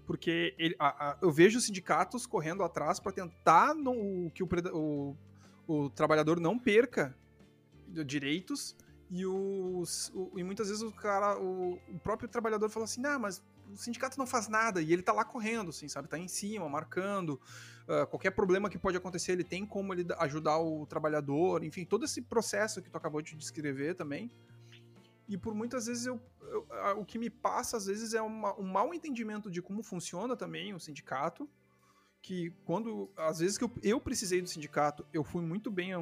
[0.07, 5.15] porque ele, a, a, eu vejo sindicatos correndo atrás para tentar no, que o, o,
[5.67, 7.15] o trabalhador não perca
[8.03, 8.75] direitos
[9.07, 13.19] e os o, e muitas vezes o cara, o, o próprio trabalhador fala assim, ah,
[13.19, 16.07] mas o sindicato não faz nada e ele tá lá correndo, assim, sabe?
[16.07, 17.39] Tá em cima, marcando.
[17.87, 22.03] Uh, qualquer problema que pode acontecer, ele tem como ele ajudar o trabalhador, enfim, todo
[22.03, 24.29] esse processo que tu acabou de descrever também.
[25.27, 26.67] E por muitas vezes eu, eu
[26.99, 30.73] o que me passa às vezes é uma, um mau entendimento de como funciona também
[30.73, 31.49] o sindicato,
[32.21, 35.93] que quando às vezes que eu, eu precisei do sindicato, eu fui muito bem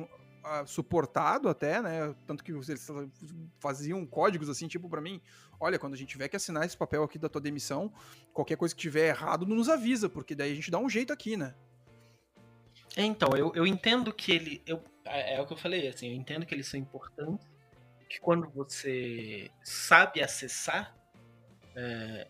[0.65, 2.15] suportado até, né?
[2.25, 2.87] Tanto que eles
[3.59, 5.21] faziam códigos assim, tipo para mim,
[5.59, 7.91] olha, quando a gente tiver que assinar esse papel aqui da tua demissão,
[8.33, 11.35] qualquer coisa que tiver errado nos avisa, porque daí a gente dá um jeito aqui,
[11.35, 11.55] né?
[12.97, 14.61] Então, eu, eu entendo que ele.
[14.65, 17.45] Eu, é, é o que eu falei, assim, eu entendo que eles são importantes,
[18.09, 20.95] que quando você sabe acessar
[21.75, 22.27] é,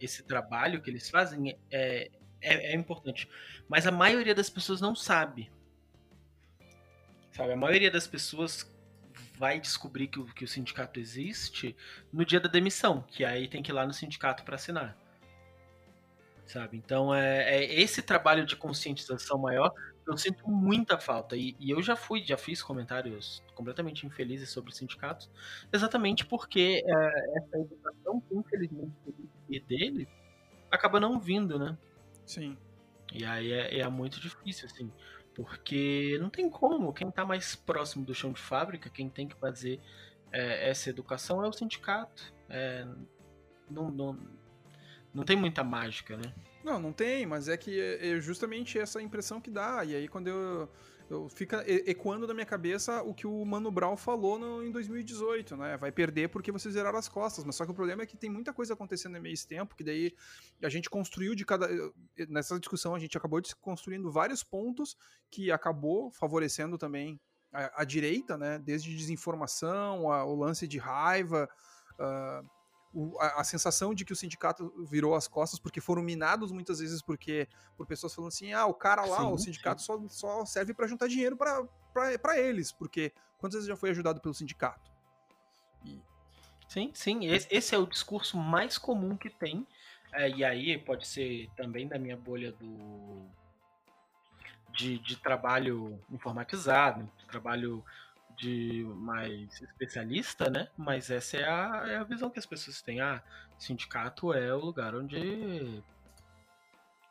[0.00, 2.10] esse trabalho que eles fazem, é,
[2.40, 3.28] é, é importante.
[3.68, 5.50] Mas a maioria das pessoas não sabe.
[7.32, 8.70] Sabe, a maioria das pessoas
[9.38, 11.74] vai descobrir que o, que o sindicato existe
[12.12, 14.96] no dia da demissão, que aí tem que ir lá no sindicato para assinar.
[16.44, 16.76] Sabe?
[16.76, 19.72] Então é, é, esse trabalho de conscientização maior
[20.06, 21.36] eu sinto muita falta.
[21.36, 25.30] E, e, eu já fui, já fiz comentários completamente infelizes sobre sindicatos,
[25.72, 28.92] exatamente porque é, essa educação que infelizmente
[29.66, 30.08] dele
[30.70, 31.76] acaba não vindo, né?
[32.24, 32.56] Sim.
[33.12, 34.90] E aí é, é muito difícil, assim.
[35.34, 36.92] Porque não tem como.
[36.92, 39.80] Quem está mais próximo do chão de fábrica, quem tem que fazer
[40.30, 42.32] é, essa educação é o sindicato.
[42.48, 42.86] É,
[43.70, 44.18] não, não,
[45.12, 46.34] não tem muita mágica, né?
[46.64, 49.84] Não, não tem, mas é que é, é justamente essa impressão que dá.
[49.84, 50.68] E aí quando eu
[51.12, 55.56] eu, fica ecoando na minha cabeça o que o Mano Brown falou no, em 2018,
[55.56, 55.76] né?
[55.76, 57.44] Vai perder porque vocês zeraram as costas.
[57.44, 59.84] Mas só que o problema é que tem muita coisa acontecendo em meio tempo, que
[59.84, 60.14] daí
[60.62, 61.68] a gente construiu de cada.
[62.28, 64.96] Nessa discussão, a gente acabou construindo vários pontos
[65.30, 67.20] que acabou favorecendo também
[67.52, 68.58] a, a direita, né?
[68.58, 71.48] Desde desinformação, a, o lance de raiva.
[71.98, 72.48] Uh,
[72.92, 76.78] o, a, a, sensação de que o sindicato virou as costas porque foram minados muitas
[76.78, 80.44] vezes porque por pessoas falando assim, ah, o cara lá, sim, o sindicato só, só
[80.44, 84.90] serve para juntar dinheiro para eles, porque quantas vezes já foi ajudado pelo sindicato?
[85.84, 86.00] E...
[86.68, 89.66] Sim, sim, esse, esse, é o discurso mais comum que tem,
[90.12, 93.26] é, e aí pode ser também da minha bolha do
[94.72, 97.84] de, de trabalho informatizado, de trabalho
[98.42, 100.66] de mais especialista, né?
[100.76, 103.00] Mas essa é a, é a visão que as pessoas têm.
[103.00, 103.22] Ah,
[103.56, 105.80] sindicato é o lugar onde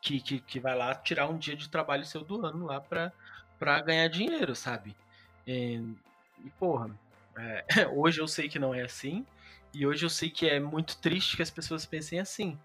[0.02, 3.80] que, que, que vai lá tirar um dia de trabalho seu do ano lá pra
[3.80, 4.94] ganhar dinheiro, sabe?
[5.46, 5.80] E,
[6.44, 6.90] e porra,
[7.38, 9.24] é, hoje eu sei que não é assim,
[9.72, 12.58] e hoje eu sei que é muito triste que as pessoas pensem assim.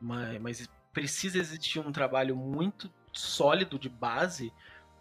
[0.00, 4.50] Mas, mas precisa existir um trabalho muito sólido de base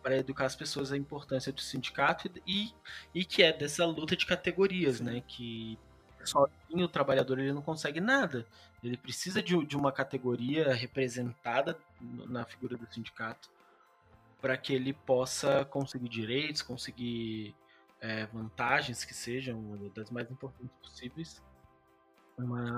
[0.06, 2.72] para educar as pessoas a importância do sindicato e,
[3.12, 5.24] e que é dessa luta de categorias, né?
[5.28, 5.80] Que
[6.24, 8.46] sozinho o trabalhador ele não consegue nada.
[8.84, 13.50] Ele precisa de, de uma categoria representada na figura do sindicato
[14.40, 17.56] para que ele possa conseguir direitos, conseguir
[18.00, 21.42] é, vantagens que sejam das mais importantes possíveis.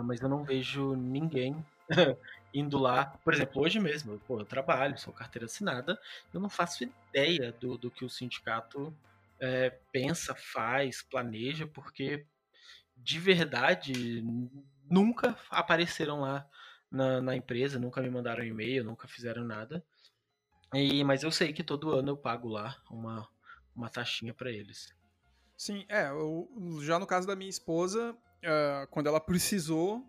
[0.05, 1.65] Mas eu não vejo ninguém
[2.57, 3.05] indo lá.
[3.23, 5.99] Por exemplo, hoje mesmo, pô, eu trabalho, sou carteira assinada,
[6.33, 8.95] eu não faço ideia do, do que o sindicato
[9.39, 12.25] é, pensa, faz, planeja, porque
[12.95, 14.23] de verdade
[14.89, 16.47] nunca apareceram lá
[16.89, 19.83] na, na empresa, nunca me mandaram e-mail, nunca fizeram nada.
[20.73, 23.27] E, mas eu sei que todo ano eu pago lá uma,
[23.75, 24.93] uma taxinha para eles.
[25.55, 26.09] Sim, é.
[26.09, 26.49] Eu,
[26.81, 30.05] já no caso da minha esposa, uh, quando ela precisou,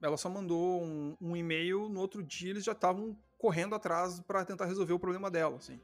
[0.00, 4.44] ela só mandou um, um e-mail, no outro dia eles já estavam correndo atrás para
[4.44, 5.80] tentar resolver o problema dela, assim.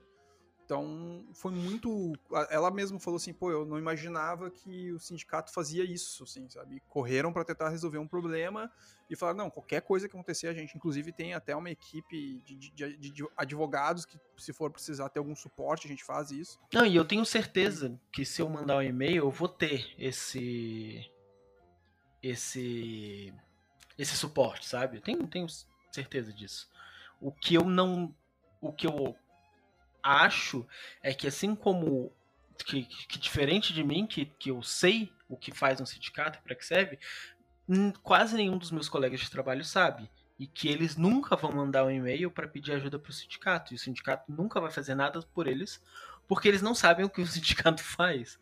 [0.64, 2.14] Então, foi muito.
[2.48, 6.80] Ela mesma falou assim: pô, eu não imaginava que o sindicato fazia isso, assim, sabe?
[6.88, 8.72] Correram para tentar resolver um problema
[9.10, 12.70] e falaram: não, qualquer coisa que acontecer, a gente, inclusive, tem até uma equipe de,
[12.70, 16.58] de, de, advogados que, se for precisar ter algum suporte, a gente faz isso.
[16.72, 21.10] Não, e eu tenho certeza que se eu mandar um e-mail, eu vou ter esse.
[22.22, 23.34] Esse
[23.98, 25.00] esse suporte, sabe?
[25.00, 25.46] Tenho, tenho
[25.92, 26.68] certeza disso.
[27.20, 28.14] O que eu não.
[28.60, 29.16] O que eu
[30.02, 30.66] acho
[31.02, 32.12] é que assim como.
[32.66, 36.42] Que, que diferente de mim, que, que eu sei o que faz um sindicato e
[36.42, 36.98] para que serve,
[38.02, 40.08] quase nenhum dos meus colegas de trabalho sabe.
[40.38, 43.72] E que eles nunca vão mandar um e-mail para pedir ajuda para o sindicato.
[43.72, 45.80] E o sindicato nunca vai fazer nada por eles,
[46.28, 48.38] porque eles não sabem o que o sindicato faz.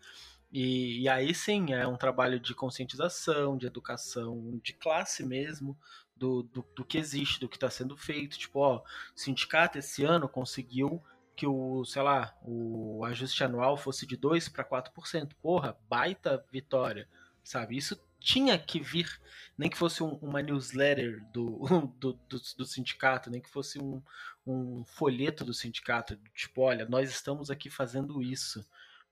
[0.53, 5.77] E, e, aí sim, é um trabalho de conscientização, de educação de classe mesmo,
[6.15, 8.39] do, do, do que existe, do que está sendo feito.
[8.39, 8.83] Tipo, ó, o
[9.15, 11.03] sindicato esse ano conseguiu
[11.35, 15.33] que o, sei lá, o ajuste anual fosse de 2 para 4%.
[15.41, 17.09] Porra, baita vitória,
[17.43, 17.77] sabe?
[17.77, 19.21] Isso tinha que vir,
[19.59, 21.67] nem que fosse um, uma newsletter do,
[21.99, 24.01] do, do, do, sindicato, nem que fosse um,
[24.47, 28.65] um folheto do sindicato, tipo, olha, nós estamos aqui fazendo isso.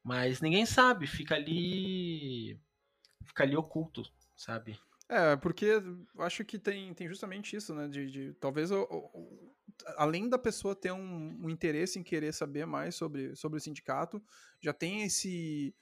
[0.02, 2.58] Mas ninguém sabe, fica ali.
[3.24, 4.02] Fica ali oculto,
[4.34, 4.78] sabe?
[5.08, 7.88] É, porque eu acho que tem, tem justamente isso, né?
[7.88, 9.54] De, de talvez o, o,
[9.96, 14.22] além da pessoa ter um, um, interesse em querer saber mais sobre, sobre o sindicato,
[14.60, 15.74] já tem esse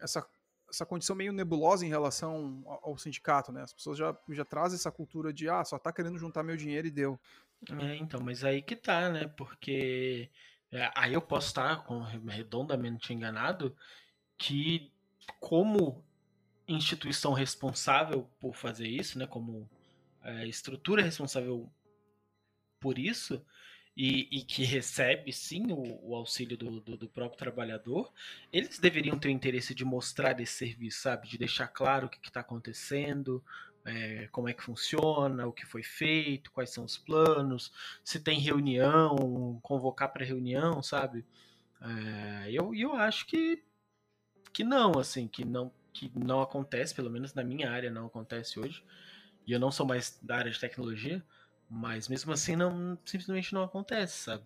[0.00, 0.26] essa,
[0.70, 3.62] essa condição meio nebulosa em relação ao, ao sindicato, né?
[3.62, 6.86] As pessoas já, já trazem essa cultura de ah, só tá querendo juntar meu dinheiro
[6.86, 7.20] e deu.
[7.78, 9.28] É, então, mas aí que tá, né?
[9.36, 10.30] Porque
[10.72, 13.76] é, aí eu posso estar com, redondamente enganado
[14.38, 14.92] que
[15.38, 16.04] como
[16.66, 19.68] instituição responsável por fazer isso, né, como
[20.22, 21.68] é, estrutura responsável
[22.78, 23.44] por isso
[23.96, 28.12] e, e que recebe sim o, o auxílio do, do, do, próprio trabalhador,
[28.52, 32.28] eles deveriam ter o interesse de mostrar esse serviço, sabe, de deixar claro o que
[32.28, 33.44] está acontecendo,
[33.84, 37.72] é, como é que funciona, o que foi feito, quais são os planos,
[38.04, 41.24] se tem reunião, convocar para reunião, sabe?
[41.80, 43.62] É, eu, eu acho que,
[44.52, 48.60] que não, assim, que não, que não acontece, pelo menos na minha área não acontece
[48.60, 48.84] hoje.
[49.46, 51.24] E eu não sou mais da área de tecnologia,
[51.68, 54.44] mas mesmo assim não simplesmente não acontece, sabe?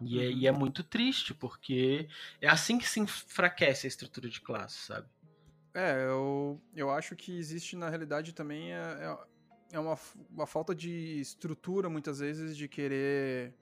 [0.00, 0.58] E é, e é uhum.
[0.58, 2.08] muito triste, porque
[2.40, 5.06] é assim que se enfraquece a estrutura de classe, sabe?
[5.74, 9.18] É, eu, eu acho que existe na realidade também é, é,
[9.72, 9.98] é uma,
[10.30, 13.54] uma falta de estrutura, muitas vezes, de querer.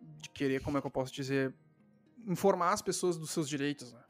[0.00, 1.54] De querer, como é que eu posso dizer?
[2.26, 4.00] Informar as pessoas dos seus direitos, né?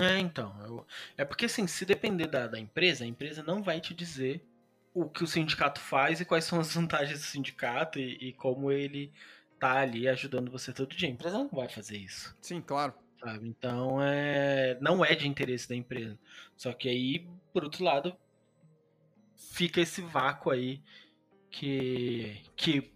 [0.00, 0.54] É, então.
[0.64, 0.86] Eu,
[1.16, 4.46] é porque, assim, se depender da, da empresa, a empresa não vai te dizer
[4.92, 8.70] o que o sindicato faz e quais são as vantagens do sindicato e, e como
[8.70, 9.12] ele
[9.58, 11.08] tá ali ajudando você todo dia.
[11.08, 12.36] A empresa não vai fazer isso.
[12.40, 13.48] Sim, claro sabe?
[13.48, 16.18] Então, é, não é de interesse da empresa.
[16.56, 18.14] Só que aí, por outro lado,
[19.36, 20.82] fica esse vácuo aí
[21.50, 22.92] que, que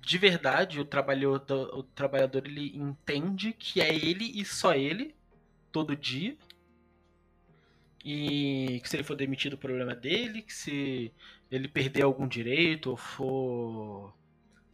[0.00, 5.14] de verdade o trabalhador, o trabalhador ele entende que é ele e só ele
[5.70, 6.36] todo dia.
[8.04, 11.12] E que se ele for demitido o problema é dele, que se
[11.50, 14.14] ele perder algum direito ou for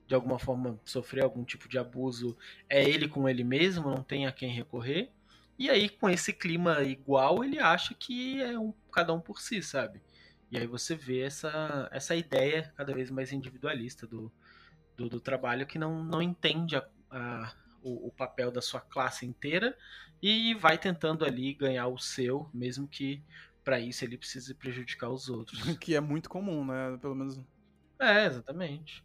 [0.07, 2.36] de alguma forma sofrer algum tipo de abuso,
[2.68, 5.11] é ele com ele mesmo, não tem a quem recorrer.
[5.59, 9.62] E aí, com esse clima igual, ele acha que é um, cada um por si,
[9.62, 10.02] sabe?
[10.50, 14.32] E aí você vê essa, essa ideia cada vez mais individualista do,
[14.96, 17.52] do, do trabalho que não, não entende a, a,
[17.82, 19.76] o, o, papel da sua classe inteira
[20.22, 23.22] e vai tentando ali ganhar o seu, mesmo que
[23.62, 25.61] para isso ele precise prejudicar os outros.
[25.78, 26.98] que é muito comum, né?
[27.00, 27.40] Pelo menos.
[27.98, 29.05] É, exatamente.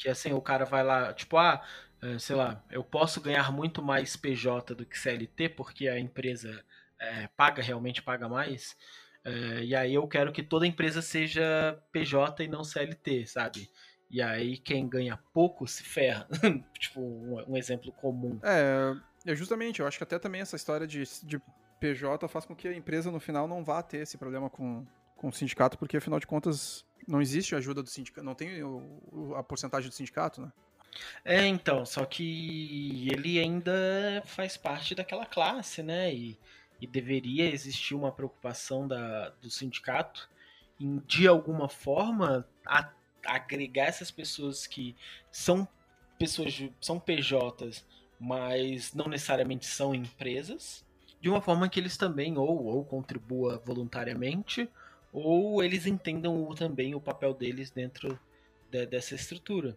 [0.00, 1.62] Que assim, o cara vai lá, tipo, ah,
[2.00, 6.64] é, sei lá, eu posso ganhar muito mais PJ do que CLT porque a empresa
[6.98, 8.74] é, paga, realmente paga mais.
[9.22, 13.70] É, e aí eu quero que toda empresa seja PJ e não CLT, sabe?
[14.10, 16.26] E aí quem ganha pouco se ferra.
[16.80, 18.40] tipo, um, um, exemplo comum.
[18.42, 18.96] É,
[19.26, 21.38] é, justamente, eu acho que até também essa história de, de
[21.78, 25.28] PJ faz com que a empresa no final não vá ter esse problema com, com
[25.28, 29.42] o sindicato, porque afinal de contas não existe ajuda do sindicato, não tem o, a
[29.42, 30.52] porcentagem do sindicato, né?
[31.24, 36.12] É, então, só que ele ainda faz parte daquela classe, né?
[36.12, 36.38] E,
[36.80, 40.28] e deveria existir uma preocupação da, do sindicato
[40.80, 42.90] em, de alguma forma, a,
[43.24, 44.96] agregar essas pessoas que
[45.30, 45.68] são
[46.18, 47.84] pessoas, são PJs,
[48.18, 50.84] mas não necessariamente são empresas,
[51.20, 54.68] de uma forma que eles também ou, ou contribua voluntariamente,
[55.12, 58.18] ou eles entendam também o papel deles dentro
[58.70, 59.76] de, dessa estrutura.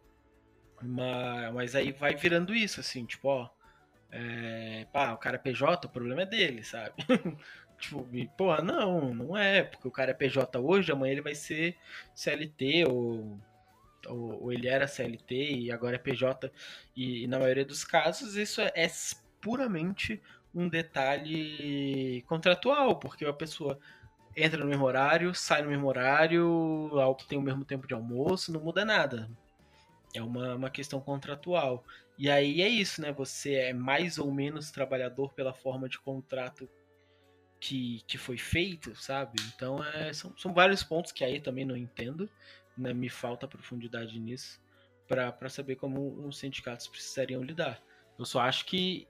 [0.81, 3.49] Mas, mas aí vai virando isso, assim, tipo, ó.
[4.11, 6.93] É, pá, o cara é PJ, o problema é dele, sabe?
[7.79, 8.07] tipo,
[8.38, 11.75] pô, não, não é, porque o cara é PJ hoje, amanhã ele vai ser
[12.13, 13.39] CLT ou,
[14.07, 16.51] ou, ou ele era CLT e agora é PJ.
[16.95, 18.88] E, e, na maioria dos casos isso é, é
[19.41, 20.21] puramente
[20.53, 23.79] um detalhe contratual, porque a pessoa
[24.36, 26.89] entra no mesmo horário, sai no mesmo horário,
[27.27, 29.29] tem o mesmo tempo de almoço, não muda nada.
[30.13, 31.84] É uma, uma questão contratual.
[32.17, 33.11] E aí é isso, né?
[33.11, 36.69] Você é mais ou menos trabalhador pela forma de contrato
[37.59, 39.41] que, que foi feito, sabe?
[39.55, 42.29] Então é, são, são vários pontos que aí também não entendo,
[42.77, 42.93] né?
[42.93, 44.61] Me falta profundidade nisso
[45.07, 47.81] para saber como os sindicatos precisariam lidar.
[48.17, 49.07] Eu só acho que,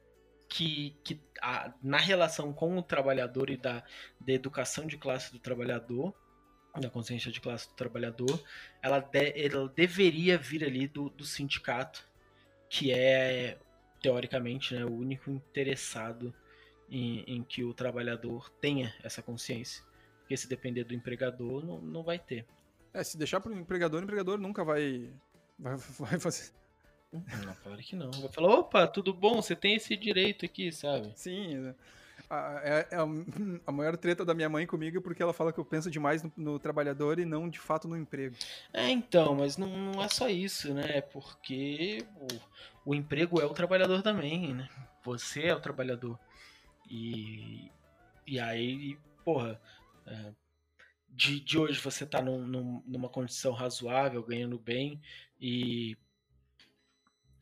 [0.54, 3.84] que, que a, na relação com o trabalhador e da,
[4.22, 6.14] da educação de classe do trabalhador,
[6.80, 8.40] da consciência de classe do trabalhador,
[8.80, 12.08] ela, de, ela deveria vir ali do, do sindicato,
[12.70, 13.58] que é,
[14.00, 16.32] teoricamente, né, o único interessado
[16.88, 19.84] em, em, que o trabalhador tenha essa consciência.
[20.20, 22.46] Porque se depender do empregador, não, não vai ter.
[22.94, 25.12] É, se deixar para o empregador, o empregador nunca vai,
[25.58, 26.52] vai, vai fazer.
[27.14, 28.12] Não, claro que não.
[28.12, 31.12] Vai falar, opa, tudo bom, você tem esse direito aqui, sabe?
[31.16, 31.74] Sim,
[32.30, 32.98] a, é, é
[33.66, 36.32] a maior treta da minha mãe comigo porque ela fala que eu penso demais no,
[36.36, 38.36] no trabalhador e não de fato no emprego.
[38.74, 41.02] É, então, mas não, não é só isso, né?
[41.02, 42.06] Porque
[42.86, 44.68] o, o emprego é o trabalhador também, né?
[45.04, 46.20] Você é o trabalhador.
[46.90, 47.72] E,
[48.26, 49.60] e aí, porra,
[50.06, 50.32] é,
[51.10, 55.00] de, de hoje você tá num, num, numa condição razoável, ganhando bem
[55.40, 55.98] e,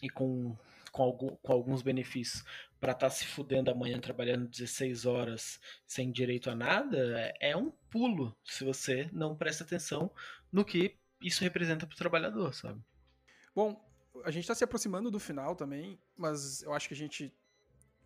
[0.02, 0.56] e com,
[0.92, 2.44] com, algum, com alguns benefícios
[2.80, 7.72] para estar tá se fudendo amanhã trabalhando 16 horas sem direito a nada, é um
[7.90, 10.12] pulo se você não presta atenção
[10.52, 12.82] no que isso representa para o trabalhador, sabe?
[13.56, 13.80] Bom,
[14.24, 17.34] a gente está se aproximando do final também, mas eu acho que a gente.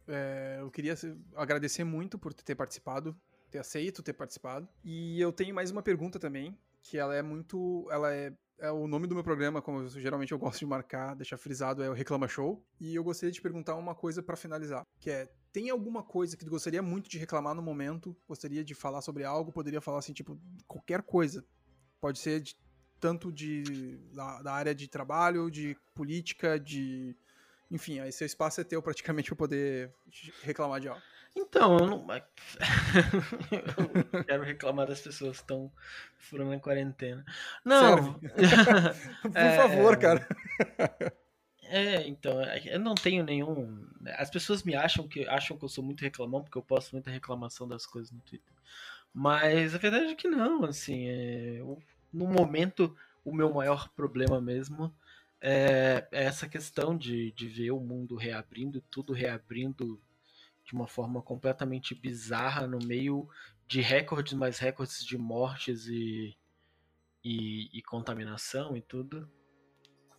[0.08, 0.96] É, eu queria
[1.36, 3.16] agradecer muito por ter participado,
[3.50, 4.68] ter aceito ter participado.
[4.84, 7.88] E eu tenho mais uma pergunta também, que ela é muito.
[7.90, 11.16] Ela é é o nome do meu programa, como eu, geralmente eu gosto de marcar,
[11.16, 12.66] deixar frisado, é o Reclama Show.
[12.80, 16.44] E eu gostaria de perguntar uma coisa para finalizar, que é, tem alguma coisa que
[16.44, 18.16] tu gostaria muito de reclamar no momento?
[18.28, 19.52] Gostaria de falar sobre algo?
[19.52, 21.46] Poderia falar assim, tipo, qualquer coisa.
[22.00, 22.56] Pode ser de,
[23.00, 27.16] tanto de da, da, área de trabalho, de política, de...
[27.72, 29.94] Enfim, aí seu espaço é teu praticamente para poder
[30.44, 31.02] reclamar de algo.
[31.36, 32.08] Então, eu não.
[34.14, 35.72] eu quero reclamar das pessoas que estão
[36.18, 37.26] furando a quarentena.
[37.64, 38.14] Não.
[39.22, 39.58] Por é...
[39.58, 40.28] favor, cara.
[41.64, 43.86] É, então, é, eu não tenho nenhum.
[44.18, 47.12] As pessoas me acham que acham que eu sou muito reclamão, porque eu posto muita
[47.12, 48.54] reclamação das coisas no Twitter.
[49.14, 51.60] Mas a verdade é que não, assim, é...
[52.14, 54.94] no momento o meu maior problema mesmo
[55.42, 60.00] é, é essa questão de, de ver o mundo reabrindo, tudo reabrindo
[60.66, 63.30] de uma forma completamente bizarra no meio
[63.68, 66.36] de recordes mais recordes de mortes e,
[67.24, 69.30] e, e, contaminação e tudo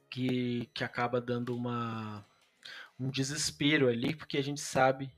[0.09, 2.25] que, que acaba dando uma
[2.99, 5.11] um desespero ali porque a gente sabe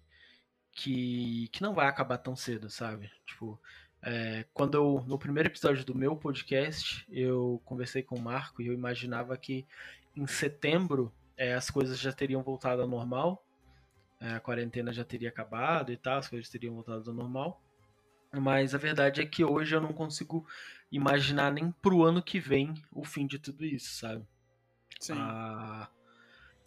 [0.73, 3.11] que, que não vai acabar tão cedo sabe?
[3.27, 3.61] Tipo
[4.01, 8.69] É, quando eu, no primeiro episódio do meu podcast, eu conversei com o Marco e
[8.69, 9.67] eu imaginava que
[10.15, 13.45] em setembro é, as coisas já teriam voltado ao normal,
[14.21, 17.63] a quarentena já teria acabado e tal, as coisas teriam voltado ao normal.
[18.33, 20.47] Mas a verdade é que hoje eu não consigo
[20.93, 24.25] imaginar nem pro ano que vem o fim de tudo isso, sabe?
[25.01, 25.15] Sim.
[25.17, 25.89] Ah,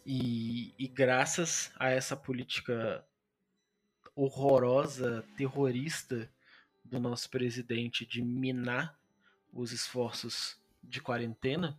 [0.04, 3.04] e, e graças a essa política
[4.14, 6.28] horrorosa, terrorista
[6.84, 8.98] do nosso presidente de minar
[9.52, 11.78] os esforços de quarentena,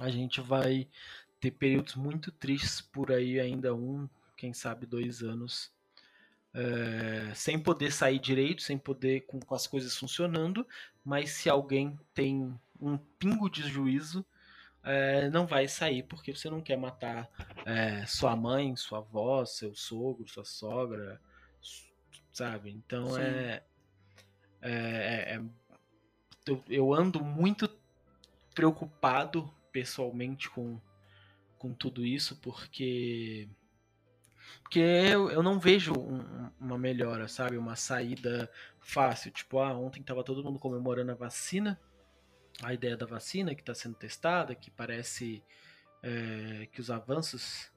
[0.00, 0.88] a gente vai
[1.38, 4.08] ter períodos muito tristes por aí ainda um,
[4.42, 5.72] quem sabe dois anos,
[6.52, 10.66] é, sem poder sair direito, sem poder com, com as coisas funcionando,
[11.04, 14.26] mas se alguém tem um pingo de juízo,
[14.82, 17.30] é, não vai sair porque você não quer matar
[17.64, 21.20] é, sua mãe, sua avó, seu sogro, sua sogra,
[22.32, 22.72] sabe?
[22.72, 23.62] Então é,
[24.60, 25.42] é, é, é
[26.44, 27.70] eu, eu, ando muito
[28.56, 30.80] preocupado pessoalmente com,
[31.56, 33.48] com tudo isso porque
[34.62, 37.56] porque eu, eu não vejo um, uma melhora, sabe?
[37.56, 38.50] Uma saída
[38.80, 39.30] fácil.
[39.30, 41.78] Tipo, ah, ontem tava todo mundo comemorando a vacina
[42.60, 45.42] a ideia da vacina que está sendo testada, que parece
[46.02, 47.70] é, que os avanços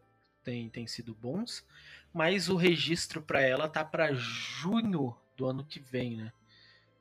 [0.43, 1.65] têm, têm sido bons,
[2.14, 6.34] mas o registro para ela tá para junho do ano que vem, né?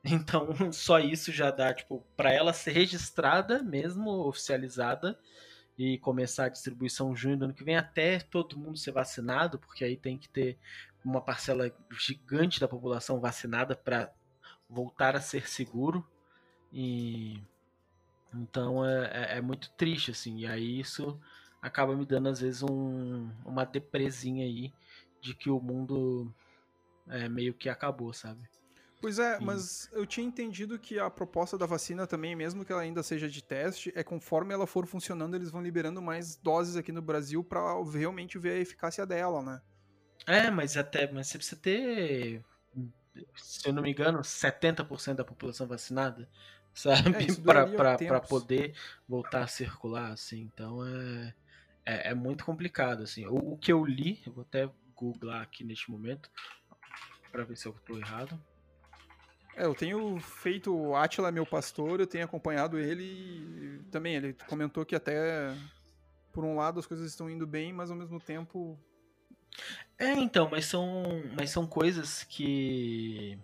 [0.07, 5.17] Então só isso já dá, tipo, para ela ser registrada mesmo, oficializada
[5.77, 9.83] e começar a distribuição junho do ano que vem até todo mundo ser vacinado, porque
[9.83, 10.57] aí tem que ter
[11.03, 14.11] uma parcela gigante da população vacinada para
[14.69, 16.05] voltar a ser seguro
[16.73, 17.41] e
[18.33, 20.39] então é, é, é, muito triste, assim.
[20.39, 21.19] E aí isso
[21.61, 24.73] acaba me dando, às vezes, um, uma depresinha aí
[25.21, 26.33] de que o mundo
[27.07, 28.41] é, meio que acabou, sabe?
[29.01, 29.43] Pois é, e...
[29.43, 33.29] mas eu tinha entendido que a proposta da vacina também, mesmo que ela ainda seja
[33.29, 37.43] de teste, é conforme ela for funcionando, eles vão liberando mais doses aqui no Brasil
[37.43, 37.61] para
[37.93, 39.61] realmente ver a eficácia dela, né?
[40.25, 42.43] É, mas até mas você precisa ter,
[43.35, 46.27] se eu não me engano, 70% da população vacinada
[46.75, 47.27] sabe?
[47.27, 48.75] É, para poder
[49.07, 50.41] voltar a circular, assim.
[50.41, 51.33] Então é,
[51.85, 53.25] é, é muito complicado, assim.
[53.27, 56.29] O, o, que eu li, eu vou até googlar aqui neste momento
[57.31, 58.39] para ver se eu estou errado.
[59.55, 64.33] É, eu tenho feito o Atila meu pastor, eu tenho acompanhado ele e também ele
[64.47, 65.55] comentou que até
[66.33, 68.77] por um lado as coisas estão indo bem, mas ao mesmo tempo
[69.97, 71.03] É, então, mas são
[71.37, 73.39] mas são coisas que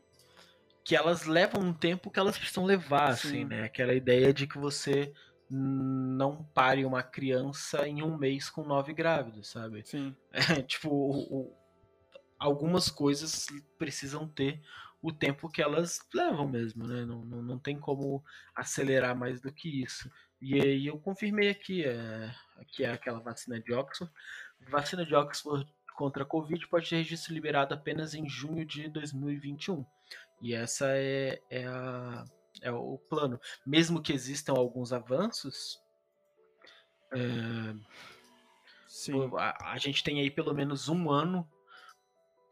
[0.83, 3.27] que elas levam um tempo que elas precisam levar, assim, Sim.
[3.27, 3.63] assim, né?
[3.63, 5.13] Aquela ideia de que você
[5.49, 9.85] não pare uma criança em um mês com nove grávidos, sabe?
[9.85, 10.15] Sim.
[10.33, 11.57] É, tipo, o, o,
[12.39, 13.47] algumas coisas
[13.77, 14.61] precisam ter
[15.01, 17.05] o tempo que elas levam mesmo, né?
[17.05, 18.23] Não, não, não tem como
[18.55, 20.11] acelerar mais do que isso.
[20.39, 22.33] E aí eu confirmei aqui, é,
[22.67, 24.11] que é aquela vacina de Oxford.
[24.69, 29.85] Vacina de Oxford contra a Covid pode ter registro liberado apenas em junho de 2021.
[30.41, 32.25] E essa é, é, a,
[32.61, 33.39] é o plano.
[33.65, 35.79] Mesmo que existam alguns avanços,
[37.11, 37.75] é,
[39.37, 41.47] a, a, gente tem aí pelo menos um ano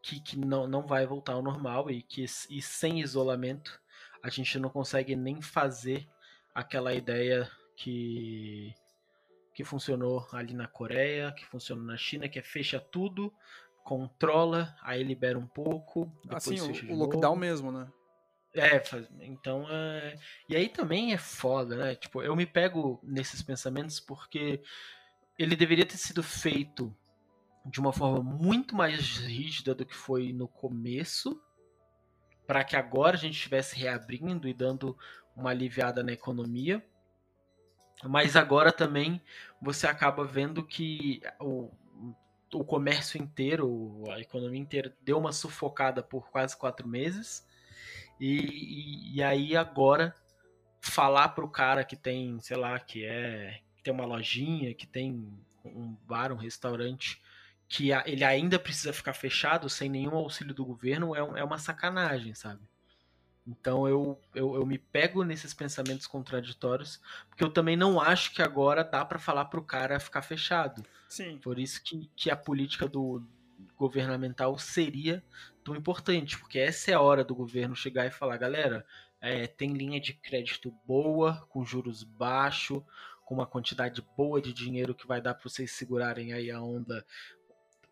[0.02, 3.80] que, que não, não vai voltar ao normal e que e sem isolamento
[4.22, 6.08] a gente não consegue nem fazer
[6.54, 8.74] aquela ideia que
[9.54, 13.32] que funcionou ali na Coreia, que funcionou na China, que é fecha tudo,
[13.84, 16.10] controla, aí libera um pouco.
[16.30, 17.90] Assim, o, o lockdown mesmo, né?
[18.54, 18.82] É,
[19.20, 20.16] então é...
[20.48, 21.94] E aí também é foda, né?
[21.94, 24.62] Tipo, eu me pego nesses pensamentos porque
[25.38, 26.94] ele deveria ter sido feito
[27.64, 31.40] de uma forma muito mais rígida do que foi no começo,
[32.46, 34.96] para que agora a gente estivesse reabrindo e dando
[35.36, 36.84] uma aliviada na economia.
[38.02, 39.20] Mas agora também
[39.60, 41.70] você acaba vendo que o,
[42.52, 47.46] o comércio inteiro, a economia inteira, deu uma sufocada por quase quatro meses.
[48.18, 50.14] E, e, e aí agora
[50.80, 55.26] falar pro cara que tem, sei lá, que é que tem uma lojinha, que tem
[55.64, 57.20] um bar, um restaurante,
[57.70, 61.56] que a, ele ainda precisa ficar fechado sem nenhum auxílio do governo é, é uma
[61.56, 62.60] sacanagem, sabe?
[63.46, 68.42] Então eu, eu, eu, me pego nesses pensamentos contraditórios, porque eu também não acho que
[68.42, 70.84] agora dá para falar pro cara ficar fechado.
[71.08, 71.38] Sim.
[71.38, 73.22] Por isso que, que a política do
[73.76, 75.24] governamental seria
[75.62, 78.84] tão importante, porque essa é a hora do governo chegar e falar, galera,
[79.20, 82.82] é, tem linha de crédito boa, com juros baixos,
[83.24, 87.06] com uma quantidade boa de dinheiro que vai dar para vocês segurarem aí a onda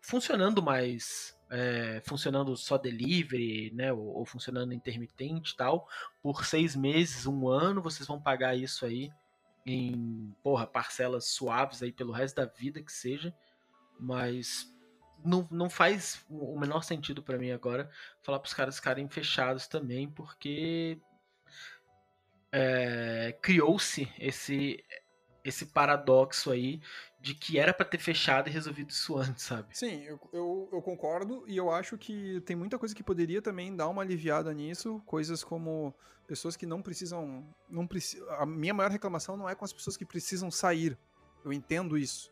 [0.01, 5.87] funcionando mais é, funcionando só delivery, né, ou, ou, funcionando intermitente e tal,
[6.21, 9.11] por seis meses, um ano, vocês vão pagar isso aí
[9.65, 13.35] em, porra, parcelas suaves aí pelo resto da vida que seja,
[13.99, 14.71] mas
[15.23, 17.89] não, não faz o menor sentido para mim agora
[18.21, 21.01] falar para os caras ficarem fechados também, porque
[22.51, 24.83] é, criou-se esse
[25.43, 26.81] esse paradoxo aí
[27.21, 29.77] de que era para ter fechado e resolvido isso antes, sabe?
[29.77, 33.75] Sim, eu, eu, eu, concordo e eu acho que tem muita coisa que poderia também
[33.75, 35.93] dar uma aliviada nisso, coisas como
[36.25, 39.97] pessoas que não precisam, não preci a minha maior reclamação não é com as pessoas
[39.97, 40.97] que precisam sair,
[41.43, 42.31] eu entendo isso.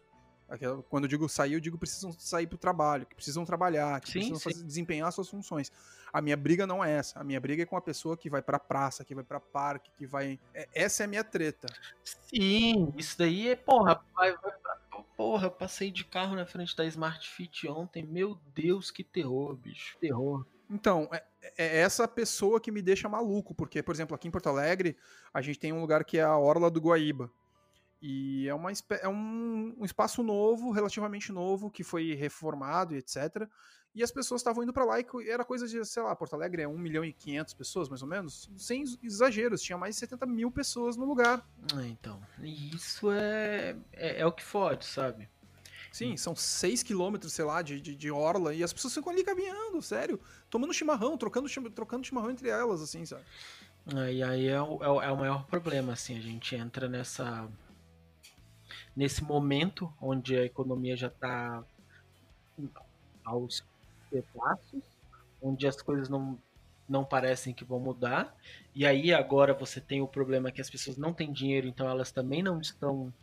[0.90, 4.08] Quando eu digo sair, eu digo precisam sair para o trabalho, que precisam trabalhar, que
[4.08, 5.72] sim, precisam fazer, desempenhar suas funções.
[6.12, 7.20] A minha briga não é essa.
[7.20, 9.92] A minha briga é com a pessoa que vai pra praça, que vai pra parque,
[9.98, 10.40] que vai.
[10.54, 11.68] É, essa é a minha treta.
[12.04, 14.78] Sim, isso daí é, porra, vai, vai pra...
[15.18, 18.04] Porra, passei de carro na frente da Smart Fit ontem.
[18.06, 19.98] Meu Deus, que terror, bicho.
[20.00, 20.46] Terror.
[20.70, 21.24] Então, é,
[21.58, 24.96] é, essa pessoa que me deixa maluco, porque, por exemplo, aqui em Porto Alegre,
[25.34, 27.32] a gente tem um lugar que é a Orla do Guaíba.
[28.02, 28.72] E é, uma,
[29.02, 33.48] é um, um espaço novo, relativamente novo, que foi reformado e etc.
[33.96, 36.62] E as pessoas estavam indo para lá e era coisa de, sei lá, Porto Alegre
[36.62, 38.48] é 1 milhão e 500 pessoas, mais ou menos.
[38.56, 41.44] Sem exageros, tinha mais de 70 mil pessoas no lugar.
[41.74, 42.22] Ah, então.
[42.44, 45.28] Isso é, é, é o que fode, sabe?
[45.92, 49.24] Sim, são 6 quilômetros, sei lá, de, de, de, orla, e as pessoas ficam ali
[49.24, 53.24] caminhando, sério, tomando chimarrão, trocando, trocando chimarrão entre elas, assim, sabe?
[54.14, 57.50] E aí é o, é o, é o maior problema, assim, a gente entra nessa
[58.98, 61.64] nesse momento onde a economia já está
[63.24, 63.64] aos
[64.10, 64.84] pedaços,
[65.40, 66.36] onde as coisas não,
[66.90, 68.36] não parecem que vão mudar,
[68.74, 72.12] e aí agora você tem o problema que as pessoas não têm dinheiro, então elas
[72.12, 73.14] também não estão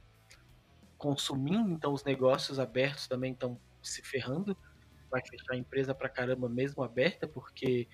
[0.97, 4.57] consumindo, então os negócios abertos também estão se ferrando,
[5.11, 7.89] vai fechar a empresa pra caramba mesmo aberta, porque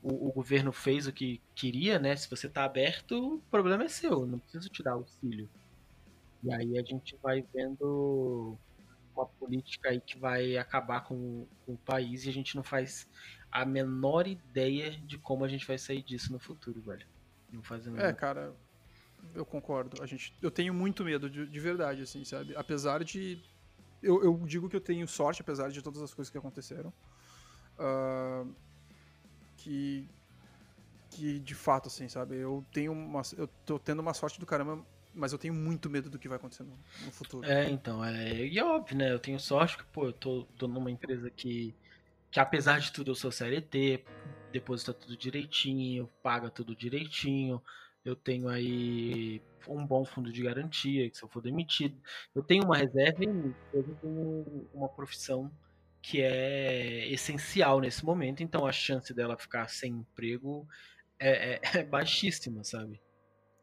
[0.00, 2.14] o, o, governo fez o que queria, né?
[2.14, 5.48] Se você tá aberto, o problema é seu, não preciso te dar auxílio.
[6.44, 8.58] E aí a gente vai vendo
[9.16, 13.08] uma política aí que vai acabar com, com, o país e a gente não faz
[13.50, 17.06] a menor ideia de como a gente vai sair disso no futuro, velho.
[17.50, 18.54] Não faz É, cara,
[19.34, 20.02] eu concordo.
[20.02, 22.54] A gente, eu tenho muito medo de, de verdade, assim, sabe?
[22.56, 23.42] Apesar de.
[24.02, 26.92] Eu, eu, digo que eu tenho sorte, apesar de todas as coisas que aconteceram.
[27.78, 28.54] Uh,
[29.56, 30.06] que.
[31.10, 32.36] Que de fato, assim, sabe?
[32.36, 33.22] Eu tenho uma.
[33.38, 34.84] Eu tô tendo uma sorte do caramba
[35.14, 37.46] mas eu tenho muito medo do que vai acontecer no, no futuro.
[37.46, 39.12] É, então, é, e é óbvio, né?
[39.12, 41.74] Eu tenho sorte que, pô, eu tô, tô numa empresa que,
[42.30, 44.04] que, apesar de tudo, eu sou CLT,
[44.52, 47.62] deposita tudo direitinho, paga tudo direitinho.
[48.04, 51.96] Eu tenho aí um bom fundo de garantia, que se eu for demitido.
[52.34, 55.50] Eu tenho uma reserva e eu tenho uma profissão
[56.02, 60.68] que é essencial nesse momento, então a chance dela ficar sem emprego
[61.18, 63.00] é, é, é baixíssima, sabe?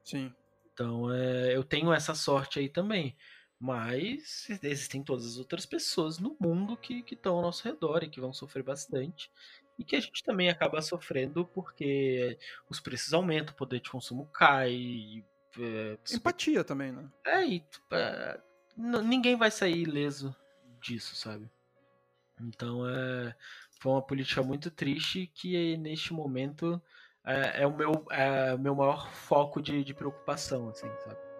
[0.03, 0.33] Sim.
[0.73, 3.15] Então é, eu tenho essa sorte aí também.
[3.59, 8.19] Mas existem todas as outras pessoas no mundo que estão ao nosso redor e que
[8.19, 9.31] vão sofrer bastante.
[9.77, 12.37] E que a gente também acaba sofrendo porque
[12.67, 14.71] os preços aumentam, o poder de consumo cai.
[14.71, 15.25] E,
[15.59, 17.07] é, Empatia também, né?
[17.23, 18.39] É, e é,
[18.75, 20.35] ninguém vai sair ileso
[20.81, 21.47] disso, sabe?
[22.39, 23.35] Então é,
[23.79, 26.81] foi uma política muito triste que neste momento
[27.25, 31.31] é, é o meu, é, meu maior foco de, de preocupação, assim, sabe?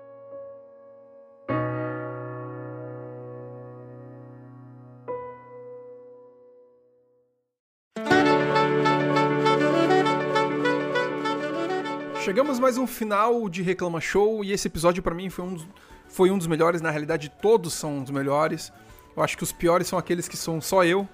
[12.23, 15.67] Chegamos mais um final de Reclama Show e esse episódio para mim foi um, dos,
[16.07, 18.71] foi um dos melhores, na realidade todos são os melhores.
[19.17, 21.09] Eu acho que os piores são aqueles que são só eu,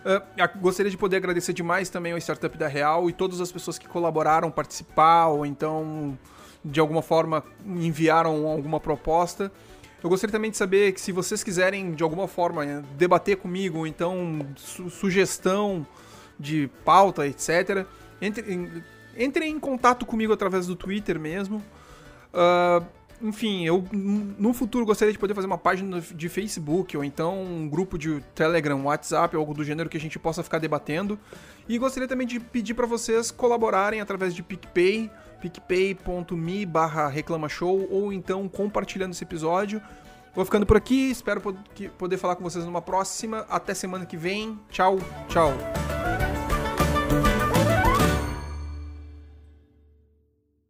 [0.00, 3.78] Uh, gostaria de poder agradecer demais também ao Startup da Real e todas as pessoas
[3.78, 6.18] que colaboraram, participar ou então
[6.64, 9.50] de alguma forma enviaram alguma proposta.
[10.02, 13.80] Eu gostaria também de saber que se vocês quiserem de alguma forma eh, debater comigo,
[13.80, 15.86] ou então su sugestão
[16.38, 17.86] de pauta, etc.,
[18.20, 18.82] entre em,
[19.16, 21.62] entrem em contato comigo através do Twitter mesmo.
[22.32, 22.84] Uh,
[23.22, 27.68] enfim, eu no futuro gostaria de poder fazer uma página de Facebook ou então um
[27.68, 31.18] grupo de Telegram, WhatsApp, algo do gênero que a gente possa ficar debatendo.
[31.68, 35.10] E gostaria também de pedir para vocês colaborarem através de PicPay,
[35.40, 39.80] picpay.me barra reclamashow ou então compartilhando esse episódio.
[40.34, 41.42] Vou ficando por aqui, espero
[41.98, 43.44] poder falar com vocês numa próxima.
[43.48, 44.58] Até semana que vem.
[44.70, 44.98] Tchau,
[45.28, 45.52] tchau.